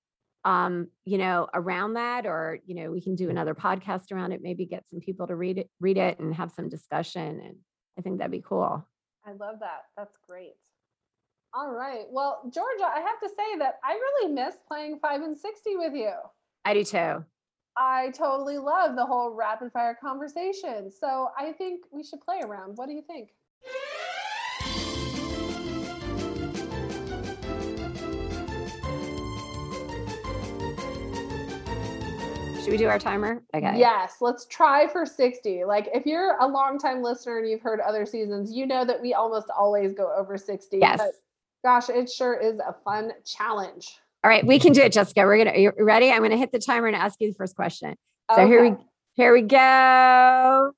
um, 0.45 0.89
you 1.05 1.19
know, 1.19 1.49
around 1.55 1.95
that, 1.95 2.27
or 2.27 2.59
you 2.67 2.75
know, 2.75 2.91
we 2.91 3.01
can 3.01 3.15
do 3.15 3.31
another 3.31 3.55
podcast 3.55 4.13
around 4.13 4.33
it. 4.33 4.41
Maybe 4.43 4.67
get 4.67 4.89
some 4.89 5.01
people 5.01 5.27
to 5.27 5.37
read 5.37 5.59
it, 5.59 5.71
read 5.81 5.99
it, 5.99 6.19
and 6.19 6.35
have 6.35 6.53
some 6.53 6.69
discussion. 6.69 7.41
And 7.45 7.57
I 7.99 8.03
think 8.03 8.19
that'd 8.19 8.31
be 8.31 8.43
cool. 8.47 8.87
I 9.27 9.33
love 9.33 9.61
that. 9.61 9.83
That's 9.97 10.17
great. 10.29 10.55
All 11.55 11.71
right. 11.73 12.05
Well, 12.11 12.43
Georgia, 12.53 12.85
I 12.85 13.01
have 13.01 13.21
to 13.23 13.29
say 13.29 13.59
that 13.59 13.79
I 13.83 13.95
really 13.95 14.33
miss 14.33 14.55
playing 14.67 14.99
five 15.01 15.23
and 15.23 15.37
sixty 15.37 15.77
with 15.77 15.95
you. 15.95 16.13
I 16.65 16.75
do 16.75 16.85
too. 16.85 17.25
I 17.81 18.11
totally 18.11 18.59
love 18.59 18.97
the 18.97 19.07
whole 19.07 19.33
rapid 19.33 19.71
fire 19.71 19.97
conversation. 20.01 20.91
So 20.91 21.29
I 21.39 21.53
think 21.53 21.85
we 21.93 22.03
should 22.03 22.21
play 22.21 22.41
around. 22.43 22.77
What 22.77 22.89
do 22.89 22.93
you 22.93 23.03
think? 23.03 23.31
Should 32.61 32.73
we 32.73 32.79
do 32.79 32.89
our 32.89 32.99
timer? 32.99 33.45
Okay. 33.55 33.79
Yes, 33.79 34.17
let's 34.21 34.45
try 34.47 34.89
for 34.89 35.07
60. 35.07 35.65
Like 35.65 35.89
if 35.95 36.05
you're 36.05 36.37
a 36.41 36.49
longtime 36.49 37.01
listener 37.01 37.39
and 37.39 37.49
you've 37.49 37.63
heard 37.63 37.79
other 37.79 38.05
seasons, 38.05 38.51
you 38.51 38.67
know 38.67 38.85
that 38.85 39.01
we 39.01 39.15
almost 39.15 39.51
always 39.57 39.95
go 39.95 40.13
over 40.17 40.37
60. 40.37 40.79
Yes. 40.79 40.99
But 40.99 41.13
gosh, 41.65 41.89
it 41.91 42.11
sure 42.11 42.35
is 42.35 42.59
a 42.59 42.75
fun 42.85 43.13
challenge. 43.25 44.01
All 44.25 44.31
right, 44.31 44.45
we 44.45 44.59
can 44.59 44.73
do 44.73 44.83
it, 44.83 44.93
Jessica. 44.93 45.23
We're 45.23 45.39
gonna. 45.39 45.53
Are 45.53 45.59
you 45.59 45.73
ready? 45.79 46.11
I'm 46.11 46.23
gonna 46.23 46.37
hit 46.37 46.53
the 46.53 46.59
timer 46.59 46.87
and 46.87 46.97
ask 46.97 47.21
you 47.21 47.29
the 47.29 47.35
first 47.35 47.55
question. 47.55 47.95
So 48.35 48.47
here 48.47 48.63
we 48.63 48.77
here 49.15 49.33
we 49.33 49.43
go. 49.43 50.73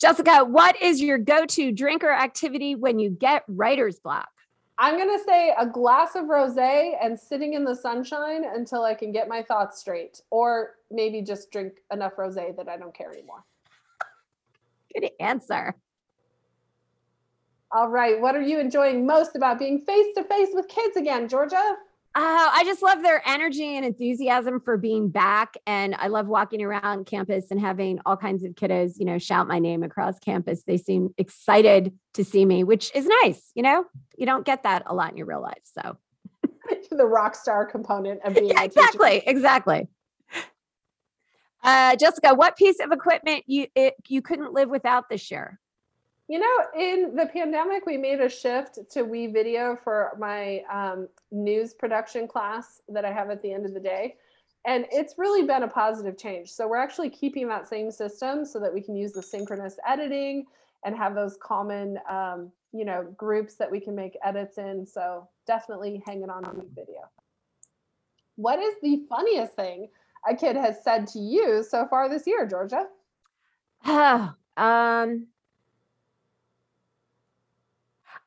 Jessica, 0.00 0.44
what 0.44 0.80
is 0.82 1.00
your 1.00 1.16
go-to 1.16 1.72
drink 1.72 2.04
or 2.04 2.12
activity 2.12 2.74
when 2.74 2.98
you 2.98 3.08
get 3.08 3.44
writer's 3.48 3.98
block? 3.98 4.28
I'm 4.78 4.96
going 4.98 5.18
to 5.18 5.24
say 5.24 5.54
a 5.58 5.66
glass 5.66 6.16
of 6.16 6.26
rosé 6.26 6.92
and 7.02 7.18
sitting 7.18 7.54
in 7.54 7.64
the 7.64 7.74
sunshine 7.74 8.44
until 8.44 8.84
I 8.84 8.92
can 8.92 9.10
get 9.10 9.26
my 9.26 9.40
thoughts 9.42 9.78
straight 9.80 10.20
or 10.30 10.74
maybe 10.90 11.22
just 11.22 11.50
drink 11.50 11.78
enough 11.90 12.16
rosé 12.16 12.54
that 12.56 12.68
I 12.68 12.76
don't 12.76 12.94
care 12.94 13.10
anymore. 13.10 13.42
Good 14.92 15.10
answer. 15.18 15.74
All 17.72 17.88
right, 17.88 18.20
what 18.20 18.36
are 18.36 18.42
you 18.42 18.60
enjoying 18.60 19.06
most 19.06 19.34
about 19.34 19.58
being 19.58 19.80
face 19.80 20.14
to 20.14 20.24
face 20.24 20.50
with 20.52 20.68
kids 20.68 20.96
again, 20.98 21.26
Georgia? 21.26 21.76
Oh, 22.18 22.50
I 22.50 22.64
just 22.64 22.80
love 22.82 23.02
their 23.02 23.20
energy 23.28 23.76
and 23.76 23.84
enthusiasm 23.84 24.58
for 24.60 24.78
being 24.78 25.10
back. 25.10 25.58
And 25.66 25.94
I 25.94 26.06
love 26.06 26.28
walking 26.28 26.62
around 26.62 27.04
campus 27.04 27.50
and 27.50 27.60
having 27.60 28.00
all 28.06 28.16
kinds 28.16 28.42
of 28.42 28.52
kiddos, 28.52 28.94
you 28.98 29.04
know, 29.04 29.18
shout 29.18 29.46
my 29.46 29.58
name 29.58 29.82
across 29.82 30.18
campus. 30.18 30.62
They 30.62 30.78
seem 30.78 31.12
excited 31.18 31.92
to 32.14 32.24
see 32.24 32.46
me, 32.46 32.64
which 32.64 32.90
is 32.94 33.06
nice. 33.22 33.50
You 33.54 33.64
know, 33.64 33.84
you 34.16 34.24
don't 34.24 34.46
get 34.46 34.62
that 34.62 34.84
a 34.86 34.94
lot 34.94 35.10
in 35.10 35.18
your 35.18 35.26
real 35.26 35.42
life. 35.42 35.60
So, 35.64 35.98
the 36.90 37.04
rock 37.04 37.34
star 37.34 37.66
component 37.66 38.22
of 38.24 38.32
being 38.32 38.48
yeah, 38.48 38.62
exactly. 38.62 39.22
Exactly. 39.26 39.86
Uh, 41.62 41.96
Jessica, 41.96 42.32
what 42.32 42.56
piece 42.56 42.80
of 42.80 42.92
equipment 42.92 43.44
you 43.46 43.66
it, 43.74 43.94
you 44.08 44.22
couldn't 44.22 44.54
live 44.54 44.70
without 44.70 45.10
this 45.10 45.30
year? 45.30 45.60
You 46.28 46.40
know, 46.40 46.56
in 46.76 47.14
the 47.14 47.26
pandemic, 47.26 47.86
we 47.86 47.96
made 47.96 48.20
a 48.20 48.28
shift 48.28 48.78
to 48.90 49.04
WeVideo 49.04 49.78
for 49.82 50.16
my 50.18 50.62
um, 50.72 51.08
news 51.30 51.72
production 51.72 52.26
class 52.26 52.80
that 52.88 53.04
I 53.04 53.12
have 53.12 53.30
at 53.30 53.42
the 53.42 53.52
end 53.52 53.64
of 53.64 53.74
the 53.74 53.80
day. 53.80 54.16
And 54.66 54.86
it's 54.90 55.14
really 55.16 55.46
been 55.46 55.62
a 55.62 55.68
positive 55.68 56.18
change. 56.18 56.50
So 56.50 56.66
we're 56.66 56.78
actually 56.78 57.10
keeping 57.10 57.46
that 57.48 57.68
same 57.68 57.92
system 57.92 58.44
so 58.44 58.58
that 58.58 58.74
we 58.74 58.80
can 58.80 58.96
use 58.96 59.12
the 59.12 59.22
synchronous 59.22 59.78
editing 59.88 60.46
and 60.84 60.96
have 60.96 61.14
those 61.14 61.36
common, 61.40 62.00
um, 62.10 62.50
you 62.72 62.84
know, 62.84 63.04
groups 63.16 63.54
that 63.54 63.70
we 63.70 63.78
can 63.78 63.94
make 63.94 64.18
edits 64.24 64.58
in. 64.58 64.84
So 64.84 65.28
definitely 65.46 66.02
hanging 66.04 66.30
on 66.30 66.42
WeVideo. 66.42 67.06
What 68.34 68.58
is 68.58 68.74
the 68.82 69.04
funniest 69.08 69.54
thing 69.54 69.88
a 70.28 70.34
kid 70.34 70.56
has 70.56 70.82
said 70.82 71.06
to 71.08 71.20
you 71.20 71.62
so 71.62 71.86
far 71.86 72.08
this 72.08 72.26
year, 72.26 72.44
Georgia? 72.46 72.86
um, 74.56 75.26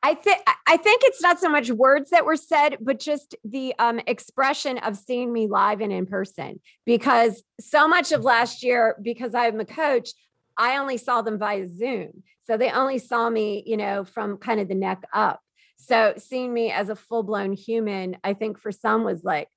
I 0.02 0.14
think 0.14 0.40
I 0.66 0.76
think 0.78 1.02
it's 1.04 1.20
not 1.20 1.40
so 1.40 1.48
much 1.48 1.70
words 1.70 2.10
that 2.10 2.24
were 2.24 2.36
said, 2.36 2.78
but 2.80 2.98
just 2.98 3.34
the 3.44 3.74
um, 3.78 4.00
expression 4.06 4.78
of 4.78 4.96
seeing 4.96 5.32
me 5.32 5.46
live 5.46 5.80
and 5.80 5.92
in 5.92 6.06
person. 6.06 6.60
Because 6.86 7.42
so 7.60 7.86
much 7.86 8.12
of 8.12 8.24
last 8.24 8.62
year, 8.62 8.96
because 9.02 9.34
I'm 9.34 9.60
a 9.60 9.64
coach, 9.66 10.10
I 10.56 10.78
only 10.78 10.96
saw 10.96 11.20
them 11.22 11.38
via 11.38 11.68
Zoom, 11.68 12.22
so 12.46 12.56
they 12.56 12.70
only 12.70 12.98
saw 12.98 13.28
me, 13.28 13.62
you 13.66 13.76
know, 13.76 14.04
from 14.04 14.38
kind 14.38 14.60
of 14.60 14.68
the 14.68 14.74
neck 14.74 15.02
up. 15.12 15.40
So 15.76 16.14
seeing 16.16 16.52
me 16.52 16.70
as 16.70 16.88
a 16.88 16.96
full 16.96 17.22
blown 17.22 17.52
human, 17.52 18.16
I 18.24 18.34
think 18.34 18.58
for 18.58 18.72
some 18.72 19.04
was 19.04 19.22
like, 19.22 19.48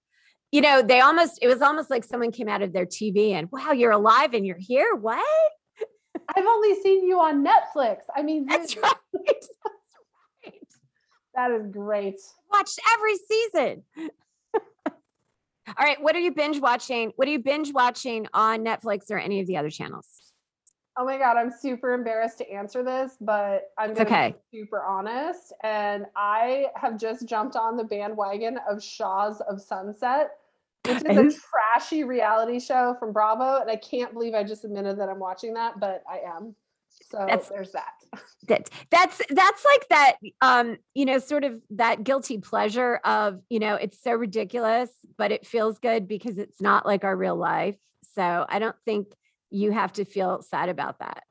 you 0.52 0.62
know, 0.62 0.82
they 0.82 1.00
almost 1.00 1.40
it 1.42 1.48
was 1.48 1.62
almost 1.62 1.90
like 1.90 2.04
someone 2.04 2.32
came 2.32 2.50
out 2.50 2.62
of 2.62 2.74
their 2.74 2.86
TV 2.86 3.32
and 3.32 3.50
wow, 3.52 3.72
you're 3.72 3.92
alive 3.92 4.34
and 4.34 4.46
you're 4.46 4.58
here. 4.60 4.94
What? 4.96 5.26
I've 6.36 6.46
only 6.46 6.76
seen 6.82 7.08
you 7.08 7.20
on 7.20 7.46
Netflix. 7.46 8.00
I 8.16 8.24
mean, 8.24 8.46
That's. 8.46 8.76
That's 8.76 8.96
right. 9.14 9.46
That 11.36 11.52
is 11.52 11.68
great. 11.68 12.20
Watched 12.52 12.80
every 12.94 13.18
season. 13.18 13.84
All 15.68 15.86
right, 15.86 16.02
what 16.02 16.16
are 16.16 16.20
you 16.20 16.32
binge 16.32 16.60
watching? 16.60 17.14
What 17.16 17.28
are 17.28 17.32
you 17.32 17.40
binge 17.40 17.74
watching 17.74 18.28
on 18.34 18.64
Netflix 18.64 19.10
or 19.10 19.18
any 19.18 19.40
of 19.40 19.48
the 19.48 19.58
other 19.58 19.70
channels? 19.70 20.34
Oh 20.96 21.06
my 21.06 21.18
God, 21.18 21.38
I'm 21.38 21.50
super 21.52 21.94
embarrassed 21.94 22.38
to 22.40 22.52
answer 22.52 22.84
this, 22.84 23.18
but 23.20 23.72
I'm 23.80 23.96
going 23.96 24.06
to 24.06 24.14
okay. 24.14 24.36
be 24.52 24.60
super 24.60 24.84
honest. 24.84 25.54
And 25.64 26.06
I 26.16 26.68
have 26.76 27.00
just 27.00 27.28
jumped 27.28 27.56
on 27.56 27.78
the 27.78 27.84
bandwagon 27.84 28.60
of 28.70 28.84
Shahs 28.84 29.42
of 29.50 29.60
Sunset, 29.60 30.32
which 30.86 30.98
is 30.98 31.04
a 31.36 31.40
trashy 31.50 32.04
reality 32.04 32.60
show 32.60 32.96
from 33.00 33.12
Bravo. 33.12 33.62
And 33.62 33.72
I 33.72 33.78
can't 33.78 34.14
believe 34.14 34.36
I 34.36 34.44
just 34.44 34.66
admitted 34.66 35.00
that 35.00 35.10
I'm 35.10 35.18
watching 35.18 35.56
that, 35.56 35.80
but 35.80 36.04
I 36.08 36.20
am. 36.20 36.56
So 37.14 37.20
That's- 37.20 37.50
there's 37.50 37.72
that. 37.74 37.94
That 38.48 38.70
that's 38.92 39.22
that's 39.30 39.66
like 39.66 39.88
that 39.90 40.18
um, 40.42 40.78
you 40.94 41.06
know, 41.06 41.18
sort 41.20 41.44
of 41.44 41.62
that 41.72 42.04
guilty 42.04 42.40
pleasure 42.40 43.00
of, 43.06 43.40
you 43.50 43.60
know, 43.60 43.76
it's 43.76 44.02
so 44.04 44.12
ridiculous, 44.12 44.90
but 45.18 45.32
it 45.32 45.48
feels 45.48 45.80
good 45.80 46.08
because 46.08 46.38
it's 46.38 46.60
not 46.60 46.86
like 46.86 47.04
our 47.04 47.16
real 47.16 47.36
life. 47.36 47.78
So 48.16 48.46
I 48.50 48.60
don't 48.60 48.76
think 48.86 49.08
you 49.50 49.72
have 49.72 49.94
to 49.94 50.06
feel 50.06 50.42
sad 50.42 50.70
about 50.70 51.00
that. 51.00 51.24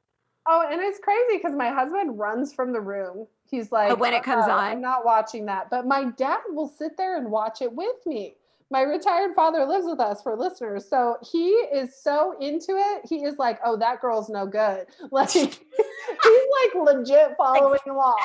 Oh, 0.49 0.67
and 0.69 0.81
it's 0.81 0.99
crazy 0.99 1.37
because 1.37 1.55
my 1.55 1.69
husband 1.71 2.19
runs 2.19 2.53
from 2.55 2.73
the 2.73 2.81
room. 2.81 3.27
He's 3.45 3.71
like, 3.71 3.99
when 4.01 4.15
it 4.15 4.23
comes 4.23 4.47
"Uh-uh, 4.47 4.55
on?" 4.57 4.65
I'm 4.73 4.81
not 4.81 5.05
watching 5.05 5.47
that. 5.47 5.69
But 5.71 5.87
my 5.87 6.05
dad 6.17 6.41
will 6.49 6.69
sit 6.69 6.97
there 6.97 7.17
and 7.19 7.31
watch 7.31 7.61
it 7.63 7.73
with 7.73 7.97
me. 8.07 8.37
My 8.73 8.81
retired 8.81 9.35
father 9.37 9.67
lives 9.67 9.85
with 9.85 10.01
us 10.01 10.23
for 10.23 10.35
listeners. 10.35 10.89
So 10.89 11.19
he 11.31 11.49
is 11.51 11.95
so 12.03 12.35
into 12.41 12.71
it. 12.71 13.03
He 13.07 13.17
is 13.17 13.37
like, 13.37 13.61
oh, 13.63 13.77
that 13.77 14.01
girl's 14.01 14.31
no 14.31 14.47
good. 14.47 14.87
Like, 15.11 15.29
he's 15.29 15.45
like 15.45 16.75
legit 16.75 17.35
following 17.37 17.81
along. 17.87 18.17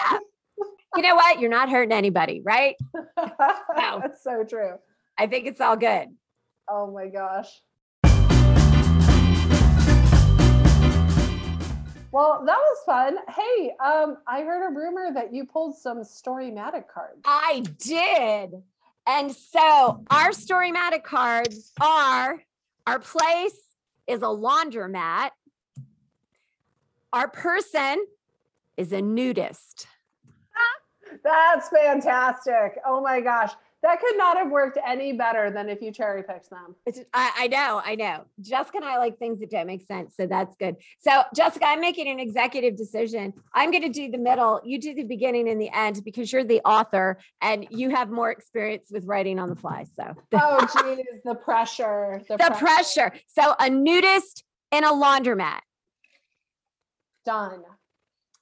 You 0.96 1.02
know 1.02 1.16
what? 1.16 1.42
You're 1.42 1.50
not 1.50 1.70
hurting 1.70 1.92
anybody, 1.92 2.42
right? 2.46 2.76
No. 3.76 4.00
That's 4.02 4.24
so 4.24 4.46
true. 4.46 4.76
I 5.18 5.28
think 5.28 5.48
it's 5.48 5.60
all 5.60 5.76
good. 5.76 6.08
Oh 6.70 6.90
my 6.92 7.08
gosh. 7.08 7.50
Well, 12.14 12.44
that 12.46 12.58
was 12.58 12.78
fun. 12.86 13.18
Hey, 13.28 13.74
um, 13.84 14.20
I 14.26 14.44
heard 14.44 14.66
a 14.66 14.74
rumor 14.74 15.14
that 15.14 15.34
you 15.34 15.46
pulled 15.46 15.76
some 15.76 16.00
Storymatic 16.00 16.88
cards. 16.88 17.20
I 17.26 17.64
did. 17.80 18.64
And 19.08 19.34
so 19.34 20.04
our 20.12 20.32
Storymatic 20.32 21.04
cards 21.04 21.72
are 21.80 22.44
our 22.86 23.00
place 23.00 23.58
is 24.06 24.22
a 24.22 24.26
laundromat. 24.26 25.30
Our 27.14 27.30
person 27.30 28.06
is 28.76 28.92
a 28.92 29.02
nudist. 29.02 29.88
That's 31.24 31.70
fantastic. 31.70 32.80
Oh 32.86 33.02
my 33.02 33.22
gosh. 33.22 33.54
That 33.84 34.00
could 34.02 34.18
not 34.18 34.38
have 34.38 34.50
worked 34.50 34.80
any 34.86 35.14
better 35.14 35.52
than 35.52 35.70
if 35.70 35.82
you 35.82 35.92
cherry 35.92 36.24
picked 36.24 36.50
them. 36.50 36.76
I, 37.14 37.32
I 37.38 37.48
know, 37.48 37.80
I 37.86 37.94
know. 37.96 38.26
Jessica 38.42 38.78
and 38.78 38.86
I 38.86 38.98
like 38.98 39.20
things 39.20 39.40
that 39.40 39.52
don't 39.52 39.68
make 39.68 39.86
sense. 39.86 40.16
So 40.16 40.26
that's 40.26 40.56
good. 40.56 40.78
So, 41.00 41.22
Jessica, 41.36 41.68
I'm 41.68 41.80
making 41.80 42.08
an 42.08 42.20
executive 42.20 42.76
decision. 42.76 43.34
I'm 43.54 43.70
going 43.70 43.84
to 43.84 43.90
do 43.90 44.10
the 44.10 44.18
middle. 44.18 44.62
You 44.66 44.82
do 44.82 44.96
the 44.96 45.04
beginning 45.04 45.48
and 45.48 45.62
the 45.62 45.70
end 45.72 46.02
because 46.04 46.34
you're 46.34 46.44
the 46.44 46.62
author 46.62 47.20
and 47.42 47.68
you 47.70 47.92
have 47.92 48.10
more 48.10 48.32
experience 48.32 48.90
with 48.92 49.06
writing 49.06 49.38
on 49.40 49.50
the 49.50 49.56
fly. 49.56 49.86
So, 49.96 50.16
Oh, 50.34 50.60
geez, 50.98 51.06
the 51.24 51.36
pressure. 51.36 52.22
The, 52.28 52.38
the 52.38 52.56
pressure. 52.58 53.14
So, 53.28 53.54
a 53.60 53.70
nudist 53.70 54.44
in 54.72 54.84
a 54.84 54.92
laundromat. 54.92 55.60
Done. 57.26 57.62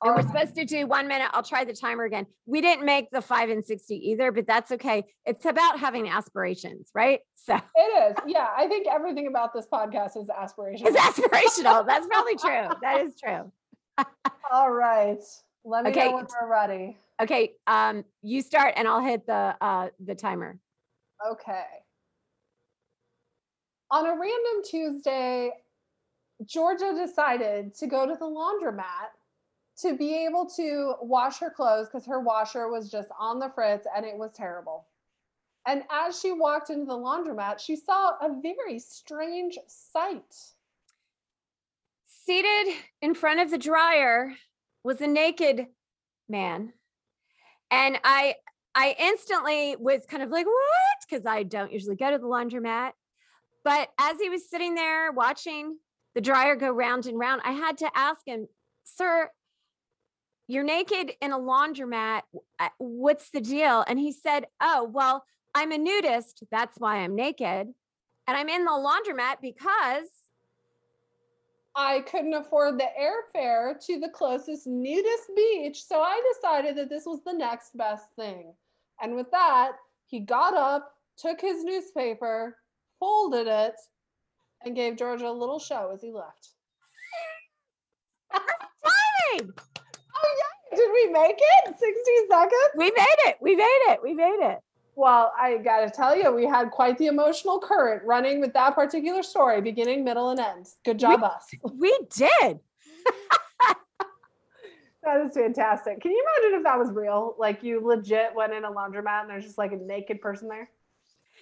And 0.04 0.14
we're 0.16 0.22
supposed 0.24 0.56
to 0.56 0.66
do 0.66 0.86
one 0.88 1.08
minute. 1.08 1.30
I'll 1.32 1.42
try 1.44 1.64
the 1.64 1.74
timer 1.74 2.04
again. 2.04 2.26
We 2.46 2.62
didn't 2.62 2.86
make 2.86 3.10
the 3.12 3.22
five 3.22 3.50
and 3.50 3.64
60 3.66 3.96
either, 4.12 4.32
but 4.32 4.46
that's 4.46 4.72
okay. 4.74 5.06
It's 5.26 5.46
about 5.46 5.80
having 5.80 6.08
aspirations, 6.10 6.92
right? 6.94 7.22
So 7.36 7.56
It 7.76 8.12
is. 8.12 8.16
Yeah, 8.28 8.48
I 8.56 8.68
think 8.68 8.88
everything 8.88 9.28
about 9.28 9.54
this 9.54 9.66
podcast 9.72 10.18
is 10.18 10.28
aspirational. 10.28 10.88
it's 10.88 10.98
aspirational. 10.98 11.86
That's 11.88 12.08
probably 12.08 12.36
true. 12.36 12.68
That 12.82 13.02
is 13.02 13.16
true. 13.20 13.52
All 14.52 14.72
right. 14.72 15.22
Let 15.64 15.86
me 15.86 15.92
Okay. 15.92 16.06
know 16.10 16.16
when 16.16 16.28
we're 16.42 16.50
ready. 16.52 16.98
Okay. 17.22 17.54
Um, 17.66 18.04
you 18.22 18.42
start 18.42 18.74
and 18.76 18.88
I'll 18.88 19.02
hit 19.02 19.26
the 19.26 19.56
uh 19.62 19.88
the 20.04 20.14
timer. 20.16 20.60
Okay. 21.32 21.64
On 23.92 24.06
a 24.06 24.10
random 24.10 24.64
Tuesday, 24.70 25.52
Georgia 26.46 26.94
decided 26.96 27.74
to 27.76 27.88
go 27.88 28.06
to 28.06 28.14
the 28.16 28.26
laundromat 28.26 29.10
to 29.82 29.98
be 29.98 30.26
able 30.26 30.46
to 30.56 30.96
wash 31.02 31.40
her 31.40 31.50
clothes 31.50 31.88
because 31.88 32.06
her 32.06 32.20
washer 32.20 32.70
was 32.70 32.90
just 32.90 33.10
on 33.20 33.40
the 33.40 33.52
fritz 33.54 33.88
and 33.96 34.06
it 34.06 34.18
was 34.18 34.32
terrible. 34.34 34.88
And 35.68 35.84
as 35.92 36.20
she 36.20 36.32
walked 36.32 36.70
into 36.70 36.86
the 36.86 36.94
laundromat, 36.94 37.60
she 37.60 37.76
saw 37.76 38.12
a 38.22 38.40
very 38.42 38.80
strange 38.80 39.58
sight. 39.68 40.36
Seated 42.08 42.74
in 43.02 43.14
front 43.14 43.40
of 43.40 43.52
the 43.52 43.58
dryer 43.58 44.34
was 44.84 45.02
a 45.02 45.08
naked 45.08 45.68
man. 46.30 46.74
And 47.72 48.00
I 48.04 48.36
I 48.76 48.96
instantly 49.00 49.76
was 49.80 50.06
kind 50.06 50.22
of 50.22 50.30
like, 50.30 50.46
what? 50.46 51.08
Because 51.10 51.26
I 51.26 51.44
don't 51.44 51.72
usually 51.72 51.96
go 51.96 52.12
to 52.12 52.18
the 52.18 52.28
laundromat. 52.28 52.92
But 53.64 53.90
as 53.98 54.20
he 54.20 54.30
was 54.30 54.50
sitting 54.50 54.76
there 54.76 55.12
watching 55.12 55.78
the 56.14 56.22
dryer 56.22 56.56
go 56.56 56.70
round 56.70 57.08
and 57.08 57.18
round, 57.18 57.42
I 57.44 57.52
had 57.52 57.78
to 57.80 57.90
ask 57.96 58.22
him, 58.26 58.48
Sir, 58.84 59.32
you're 60.48 60.64
naked 60.64 61.12
in 61.22 61.32
a 61.32 61.40
laundromat. 61.40 62.22
What's 62.78 63.32
the 63.32 63.42
deal? 63.42 63.84
And 63.88 64.00
he 64.00 64.12
said, 64.12 64.48
Oh, 64.62 64.90
well, 64.92 65.26
I'm 65.54 65.72
a 65.72 65.78
nudist. 65.78 66.44
That's 66.52 66.78
why 66.80 66.98
I'm 66.98 67.16
naked. 67.16 67.74
And 68.28 68.38
I'm 68.38 68.50
in 68.50 68.66
the 68.66 68.72
laundromat 68.72 69.38
because 69.42 70.10
I 71.76 72.02
couldn't 72.02 72.34
afford 72.34 72.80
the 72.80 72.88
airfare 73.00 73.84
to 73.86 74.00
the 74.00 74.10
closest 74.10 74.66
nudist 74.66 75.30
beach, 75.36 75.84
so 75.84 76.00
I 76.02 76.22
decided 76.34 76.78
that 76.78 76.90
this 76.90 77.06
was 77.06 77.22
the 77.26 77.34
next 77.34 77.78
best 77.78 78.06
thing. 78.16 78.54
And 79.02 79.16
with 79.16 79.30
that, 79.32 79.74
he 80.08 80.22
got 80.22 80.56
up, 80.56 80.94
took 81.18 81.42
his 81.42 81.66
newspaper, 81.66 82.58
folded 82.98 83.48
it, 83.48 83.76
and 84.64 84.76
gave 84.76 84.96
Georgia 84.96 85.28
a 85.28 85.32
little 85.32 85.60
show 85.60 85.92
as 85.94 86.02
he 86.02 86.12
left. 86.12 86.52
timing. 89.36 89.54
Oh, 90.16 90.36
yeah. 90.38 90.78
Did 90.78 90.90
we 90.92 91.12
make 91.12 91.38
it? 91.38 91.78
60 91.78 91.84
seconds? 92.30 92.54
We 92.76 92.86
made 92.86 93.20
it. 93.26 93.38
We 93.42 93.56
made 93.56 93.82
it. 93.88 94.00
We 94.04 94.14
made 94.14 94.40
it. 94.42 94.60
Well, 94.96 95.34
I 95.38 95.58
got 95.58 95.82
to 95.82 95.90
tell 95.90 96.16
you, 96.16 96.32
we 96.32 96.46
had 96.46 96.72
quite 96.72 96.98
the 96.98 97.08
emotional 97.08 97.60
current 97.60 98.04
running 98.06 98.40
with 98.40 98.54
that 98.54 98.76
particular 98.76 99.24
story, 99.24 99.62
beginning, 99.62 100.06
middle, 100.06 100.30
and 100.30 100.40
end. 100.40 100.68
Good 100.86 101.00
job, 101.00 101.24
us. 101.24 101.50
We 101.74 101.98
did. 102.16 102.60
That 105.06 105.24
is 105.24 105.36
fantastic. 105.36 106.02
Can 106.02 106.12
you 106.12 106.26
imagine 106.42 106.58
if 106.58 106.64
that 106.64 106.80
was 106.80 106.90
real? 106.92 107.36
Like 107.38 107.62
you 107.62 107.80
legit 107.80 108.34
went 108.36 108.54
in 108.54 108.66
a 108.66 108.72
laundromat 108.72 109.22
and 109.22 109.30
there's 109.30 109.46
just 109.46 109.58
like 109.58 109.72
a 109.72 109.78
naked 109.78 110.20
person 110.20 110.50
there? 110.50 110.68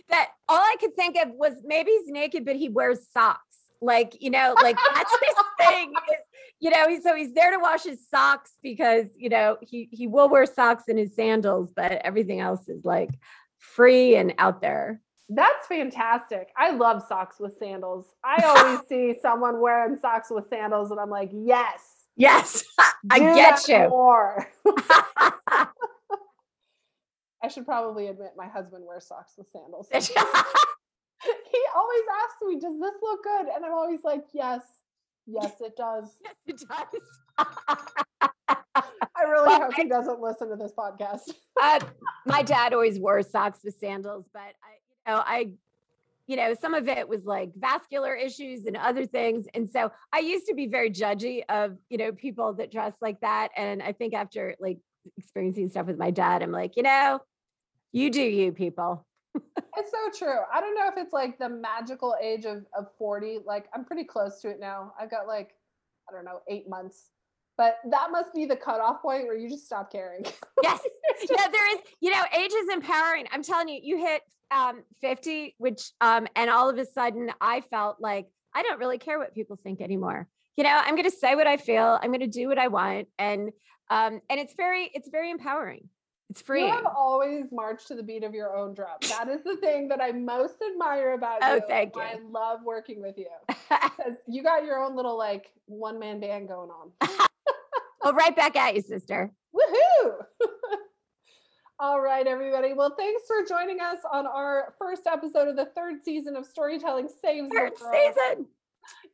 That 0.09 0.31
all 0.49 0.59
I 0.59 0.75
could 0.81 0.95
think 0.95 1.15
of 1.15 1.29
was 1.29 1.53
maybe 1.63 1.91
he's 1.91 2.09
naked, 2.09 2.43
but 2.43 2.57
he 2.57 2.67
wears 2.67 3.07
socks. 3.07 3.57
Like, 3.81 4.21
you 4.21 4.31
know, 4.31 4.53
like 4.61 4.77
that's 4.93 5.11
his 5.11 5.35
thing. 5.65 5.93
You 6.63 6.69
know, 6.69 6.87
he's 6.87 7.03
so 7.03 7.13
he's 7.13 7.33
there 7.33 7.51
to 7.51 7.59
wash 7.59 7.83
his 7.83 7.99
socks 8.09 8.53
because, 8.63 9.07
you 9.17 9.27
know, 9.27 9.57
he 9.59 9.89
he 9.91 10.07
will 10.07 10.29
wear 10.29 10.45
socks 10.45 10.85
and 10.87 10.97
his 10.97 11.13
sandals, 11.13 11.73
but 11.75 11.91
everything 12.05 12.39
else 12.39 12.69
is 12.69 12.85
like 12.85 13.09
free 13.59 14.15
and 14.15 14.33
out 14.37 14.61
there. 14.61 15.01
That's 15.27 15.67
fantastic. 15.67 16.53
I 16.55 16.71
love 16.71 17.03
socks 17.05 17.35
with 17.37 17.57
sandals. 17.59 18.05
I 18.23 18.41
always 18.45 18.79
see 18.87 19.15
someone 19.21 19.59
wearing 19.59 19.97
socks 20.01 20.29
with 20.31 20.47
sandals 20.47 20.89
and 20.91 21.01
I'm 21.01 21.09
like, 21.09 21.31
yes. 21.33 21.81
Yes, 22.15 22.63
I 23.11 23.19
get 23.19 23.67
you. 23.67 23.89
More. 23.89 24.47
I 27.43 27.49
should 27.49 27.65
probably 27.65 28.07
admit 28.07 28.35
my 28.37 28.47
husband 28.47 28.85
wears 28.87 29.05
socks 29.05 29.33
with 29.37 29.47
sandals. 29.51 29.89
he 29.91 29.99
always 31.75 32.03
asks 32.23 32.41
me, 32.41 32.57
does 32.57 32.79
this 32.79 32.93
look 33.01 33.21
good? 33.21 33.47
And 33.53 33.65
I'm 33.65 33.73
always 33.73 33.99
like, 34.05 34.23
yes, 34.33 34.61
yes, 35.25 35.53
it 35.61 35.75
does. 35.75 36.17
yes, 36.23 36.35
it 36.45 36.61
does. 36.67 37.01
I 39.15 39.23
really 39.23 39.47
Well, 39.47 39.61
hope 39.61 39.73
he 39.75 39.87
doesn't 39.87 40.19
listen 40.19 40.49
to 40.49 40.55
this 40.55 40.71
podcast. 40.71 41.31
uh, 41.61 41.79
my 42.25 42.41
dad 42.41 42.73
always 42.73 42.99
wore 42.99 43.21
socks 43.21 43.59
with 43.63 43.77
sandals, 43.79 44.25
but 44.33 44.41
I, 44.41 45.11
you 45.11 45.15
know, 45.15 45.23
I, 45.25 45.49
you 46.27 46.35
know, 46.35 46.53
some 46.53 46.73
of 46.73 46.87
it 46.87 47.07
was 47.07 47.25
like 47.25 47.51
vascular 47.55 48.15
issues 48.15 48.65
and 48.65 48.75
other 48.77 49.05
things. 49.05 49.45
And 49.53 49.69
so 49.69 49.91
I 50.11 50.19
used 50.19 50.47
to 50.47 50.55
be 50.55 50.67
very 50.67 50.89
judgy 50.89 51.43
of, 51.49 51.77
you 51.89 51.97
know, 51.97 52.11
people 52.11 52.53
that 52.53 52.71
dress 52.71 52.93
like 53.01 53.19
that. 53.21 53.49
And 53.55 53.83
I 53.83 53.91
think 53.91 54.13
after 54.13 54.55
like 54.59 54.79
experiencing 55.17 55.69
stuff 55.69 55.85
with 55.85 55.97
my 55.97 56.11
dad, 56.11 56.41
I'm 56.41 56.51
like, 56.51 56.75
you 56.75 56.83
know, 56.83 57.19
you 57.91 58.09
do 58.09 58.21
you 58.21 58.51
people. 58.51 59.05
It's 59.75 59.91
so 59.91 60.25
true. 60.25 60.39
I 60.53 60.61
don't 60.61 60.75
know 60.75 60.87
if 60.87 60.93
it's 60.97 61.13
like 61.13 61.39
the 61.39 61.49
magical 61.49 62.15
age 62.21 62.45
of, 62.45 62.65
of 62.77 62.87
40. 62.97 63.39
Like 63.45 63.65
I'm 63.73 63.85
pretty 63.85 64.03
close 64.03 64.39
to 64.41 64.49
it 64.49 64.59
now. 64.59 64.93
I've 64.99 65.09
got 65.09 65.27
like, 65.27 65.55
I 66.07 66.13
don't 66.13 66.25
know, 66.25 66.41
eight 66.47 66.69
months. 66.69 67.09
But 67.57 67.77
that 67.89 68.09
must 68.11 68.33
be 68.33 68.45
the 68.45 68.55
cutoff 68.55 69.01
point 69.01 69.25
where 69.25 69.37
you 69.37 69.49
just 69.49 69.65
stop 69.65 69.91
caring. 69.91 70.25
Yes. 70.61 70.81
yeah, 71.29 71.47
there 71.51 71.75
is, 71.75 71.81
you 72.01 72.11
know, 72.11 72.23
age 72.35 72.51
is 72.51 72.69
empowering. 72.71 73.25
I'm 73.31 73.43
telling 73.43 73.67
you, 73.67 73.79
you 73.83 73.97
hit 73.97 74.21
um 74.51 74.83
50, 75.01 75.55
which 75.57 75.91
um, 76.01 76.27
and 76.35 76.49
all 76.49 76.69
of 76.69 76.77
a 76.77 76.85
sudden 76.85 77.31
I 77.41 77.61
felt 77.61 77.97
like 77.99 78.27
I 78.55 78.63
don't 78.63 78.79
really 78.79 78.97
care 78.97 79.19
what 79.19 79.33
people 79.33 79.55
think 79.55 79.81
anymore. 79.81 80.27
You 80.55 80.63
know, 80.63 80.81
I'm 80.83 80.95
gonna 80.95 81.11
say 81.11 81.35
what 81.35 81.47
I 81.47 81.57
feel, 81.57 81.99
I'm 82.01 82.11
gonna 82.11 82.27
do 82.27 82.47
what 82.47 82.59
I 82.59 82.67
want. 82.67 83.07
And 83.17 83.51
um, 83.89 84.21
and 84.29 84.39
it's 84.39 84.53
very, 84.55 84.89
it's 84.93 85.09
very 85.09 85.29
empowering. 85.29 85.89
It's 86.29 86.41
free. 86.41 86.65
You 86.65 86.71
have 86.71 86.85
always 86.85 87.51
marched 87.51 87.87
to 87.89 87.95
the 87.95 88.03
beat 88.03 88.23
of 88.23 88.33
your 88.33 88.55
own 88.55 88.73
drum. 88.73 88.97
That 89.09 89.27
is 89.27 89.43
the 89.43 89.57
thing 89.57 89.87
that 89.89 90.01
I 90.01 90.11
most 90.11 90.55
admire 90.67 91.13
about 91.13 91.39
Oh, 91.41 91.55
you. 91.55 91.61
thank 91.67 91.95
you. 91.95 92.01
I 92.01 92.17
love 92.29 92.61
working 92.63 93.01
with 93.01 93.17
you. 93.17 93.27
you 94.27 94.41
got 94.41 94.63
your 94.63 94.81
own 94.83 94.95
little 94.95 95.17
like 95.17 95.51
one 95.65 95.99
man 95.99 96.19
band 96.19 96.47
going 96.47 96.69
on. 96.71 96.91
well, 98.01 98.13
right 98.13 98.35
back 98.35 98.55
at 98.55 98.75
you, 98.75 98.81
sister. 98.81 99.31
Woohoo! 99.55 100.11
All 101.79 101.99
right, 101.99 102.25
everybody. 102.25 102.73
Well, 102.73 102.95
thanks 102.97 103.23
for 103.27 103.45
joining 103.47 103.79
us 103.81 103.99
on 104.11 104.25
our 104.25 104.73
first 104.79 105.05
episode 105.05 105.49
of 105.49 105.55
the 105.55 105.65
third 105.75 106.03
season 106.03 106.35
of 106.35 106.45
Storytelling 106.45 107.09
Saves 107.21 107.49
the 107.49 107.55
Third 107.55 107.73
season. 107.77 108.45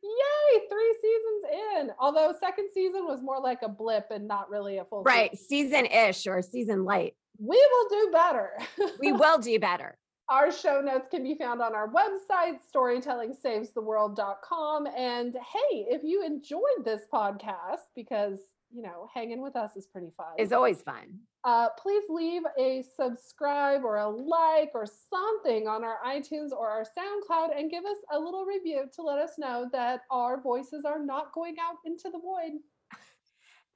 Yay! 0.02 0.60
Three 0.70 0.94
seasons 1.02 1.44
in. 1.78 1.90
Although 1.98 2.32
second 2.40 2.68
season 2.74 3.04
was 3.06 3.22
more 3.22 3.40
like 3.40 3.62
a 3.62 3.68
blip 3.68 4.06
and 4.10 4.26
not 4.28 4.50
really 4.50 4.78
a 4.78 4.84
full 4.84 5.02
Right. 5.02 5.30
season. 5.36 5.86
Season-ish 5.86 6.26
or 6.26 6.42
season 6.42 6.84
light. 6.84 7.14
We 7.38 7.56
will 7.56 7.88
do 7.88 8.10
better. 8.12 8.50
We 8.98 9.12
will 9.22 9.38
do 9.38 9.58
better. 9.58 9.96
Our 10.28 10.52
show 10.52 10.80
notes 10.80 11.08
can 11.10 11.22
be 11.24 11.34
found 11.34 11.60
on 11.60 11.74
our 11.74 11.88
website, 11.92 12.58
storytellingsavestheworld.com. 12.74 14.86
And 14.96 15.34
hey, 15.34 15.86
if 15.88 16.02
you 16.04 16.24
enjoyed 16.24 16.84
this 16.84 17.02
podcast, 17.12 17.88
because 17.96 18.38
you 18.72 18.82
know, 18.82 19.08
hanging 19.12 19.42
with 19.42 19.56
us 19.56 19.74
is 19.76 19.88
pretty 19.88 20.12
fun. 20.16 20.28
It's 20.38 20.52
always 20.52 20.80
fun. 20.82 21.18
Uh, 21.44 21.68
please 21.80 22.04
leave 22.08 22.42
a 22.58 22.84
subscribe 22.96 23.84
or 23.84 23.96
a 23.96 24.08
like 24.08 24.70
or 24.74 24.86
something 24.86 25.66
on 25.66 25.84
our 25.84 25.98
iTunes 26.06 26.52
or 26.52 26.68
our 26.68 26.84
SoundCloud 26.84 27.56
and 27.56 27.70
give 27.70 27.84
us 27.84 27.96
a 28.12 28.18
little 28.18 28.44
review 28.44 28.84
to 28.94 29.02
let 29.02 29.18
us 29.18 29.32
know 29.38 29.68
that 29.72 30.02
our 30.10 30.40
voices 30.40 30.84
are 30.84 31.02
not 31.02 31.32
going 31.32 31.56
out 31.60 31.76
into 31.86 32.10
the 32.10 32.18
void. 32.18 32.60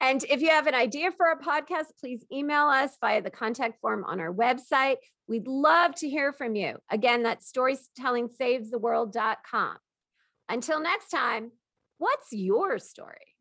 And 0.01 0.23
if 0.25 0.41
you 0.41 0.49
have 0.49 0.67
an 0.67 0.75
idea 0.75 1.11
for 1.11 1.31
a 1.31 1.39
podcast, 1.39 1.85
please 1.99 2.25
email 2.31 2.67
us 2.67 2.97
via 3.01 3.21
the 3.21 3.31
contact 3.31 3.79
form 3.81 4.03
on 4.05 4.19
our 4.19 4.33
website. 4.33 4.97
We'd 5.27 5.47
love 5.47 5.95
to 5.95 6.09
hear 6.09 6.33
from 6.33 6.55
you. 6.55 6.77
Again, 6.91 7.23
that's 7.23 7.51
storytellingsavestheworld.com. 7.51 9.77
Until 10.49 10.79
next 10.79 11.09
time, 11.09 11.51
what's 11.97 12.27
your 12.31 12.77
story? 12.77 13.34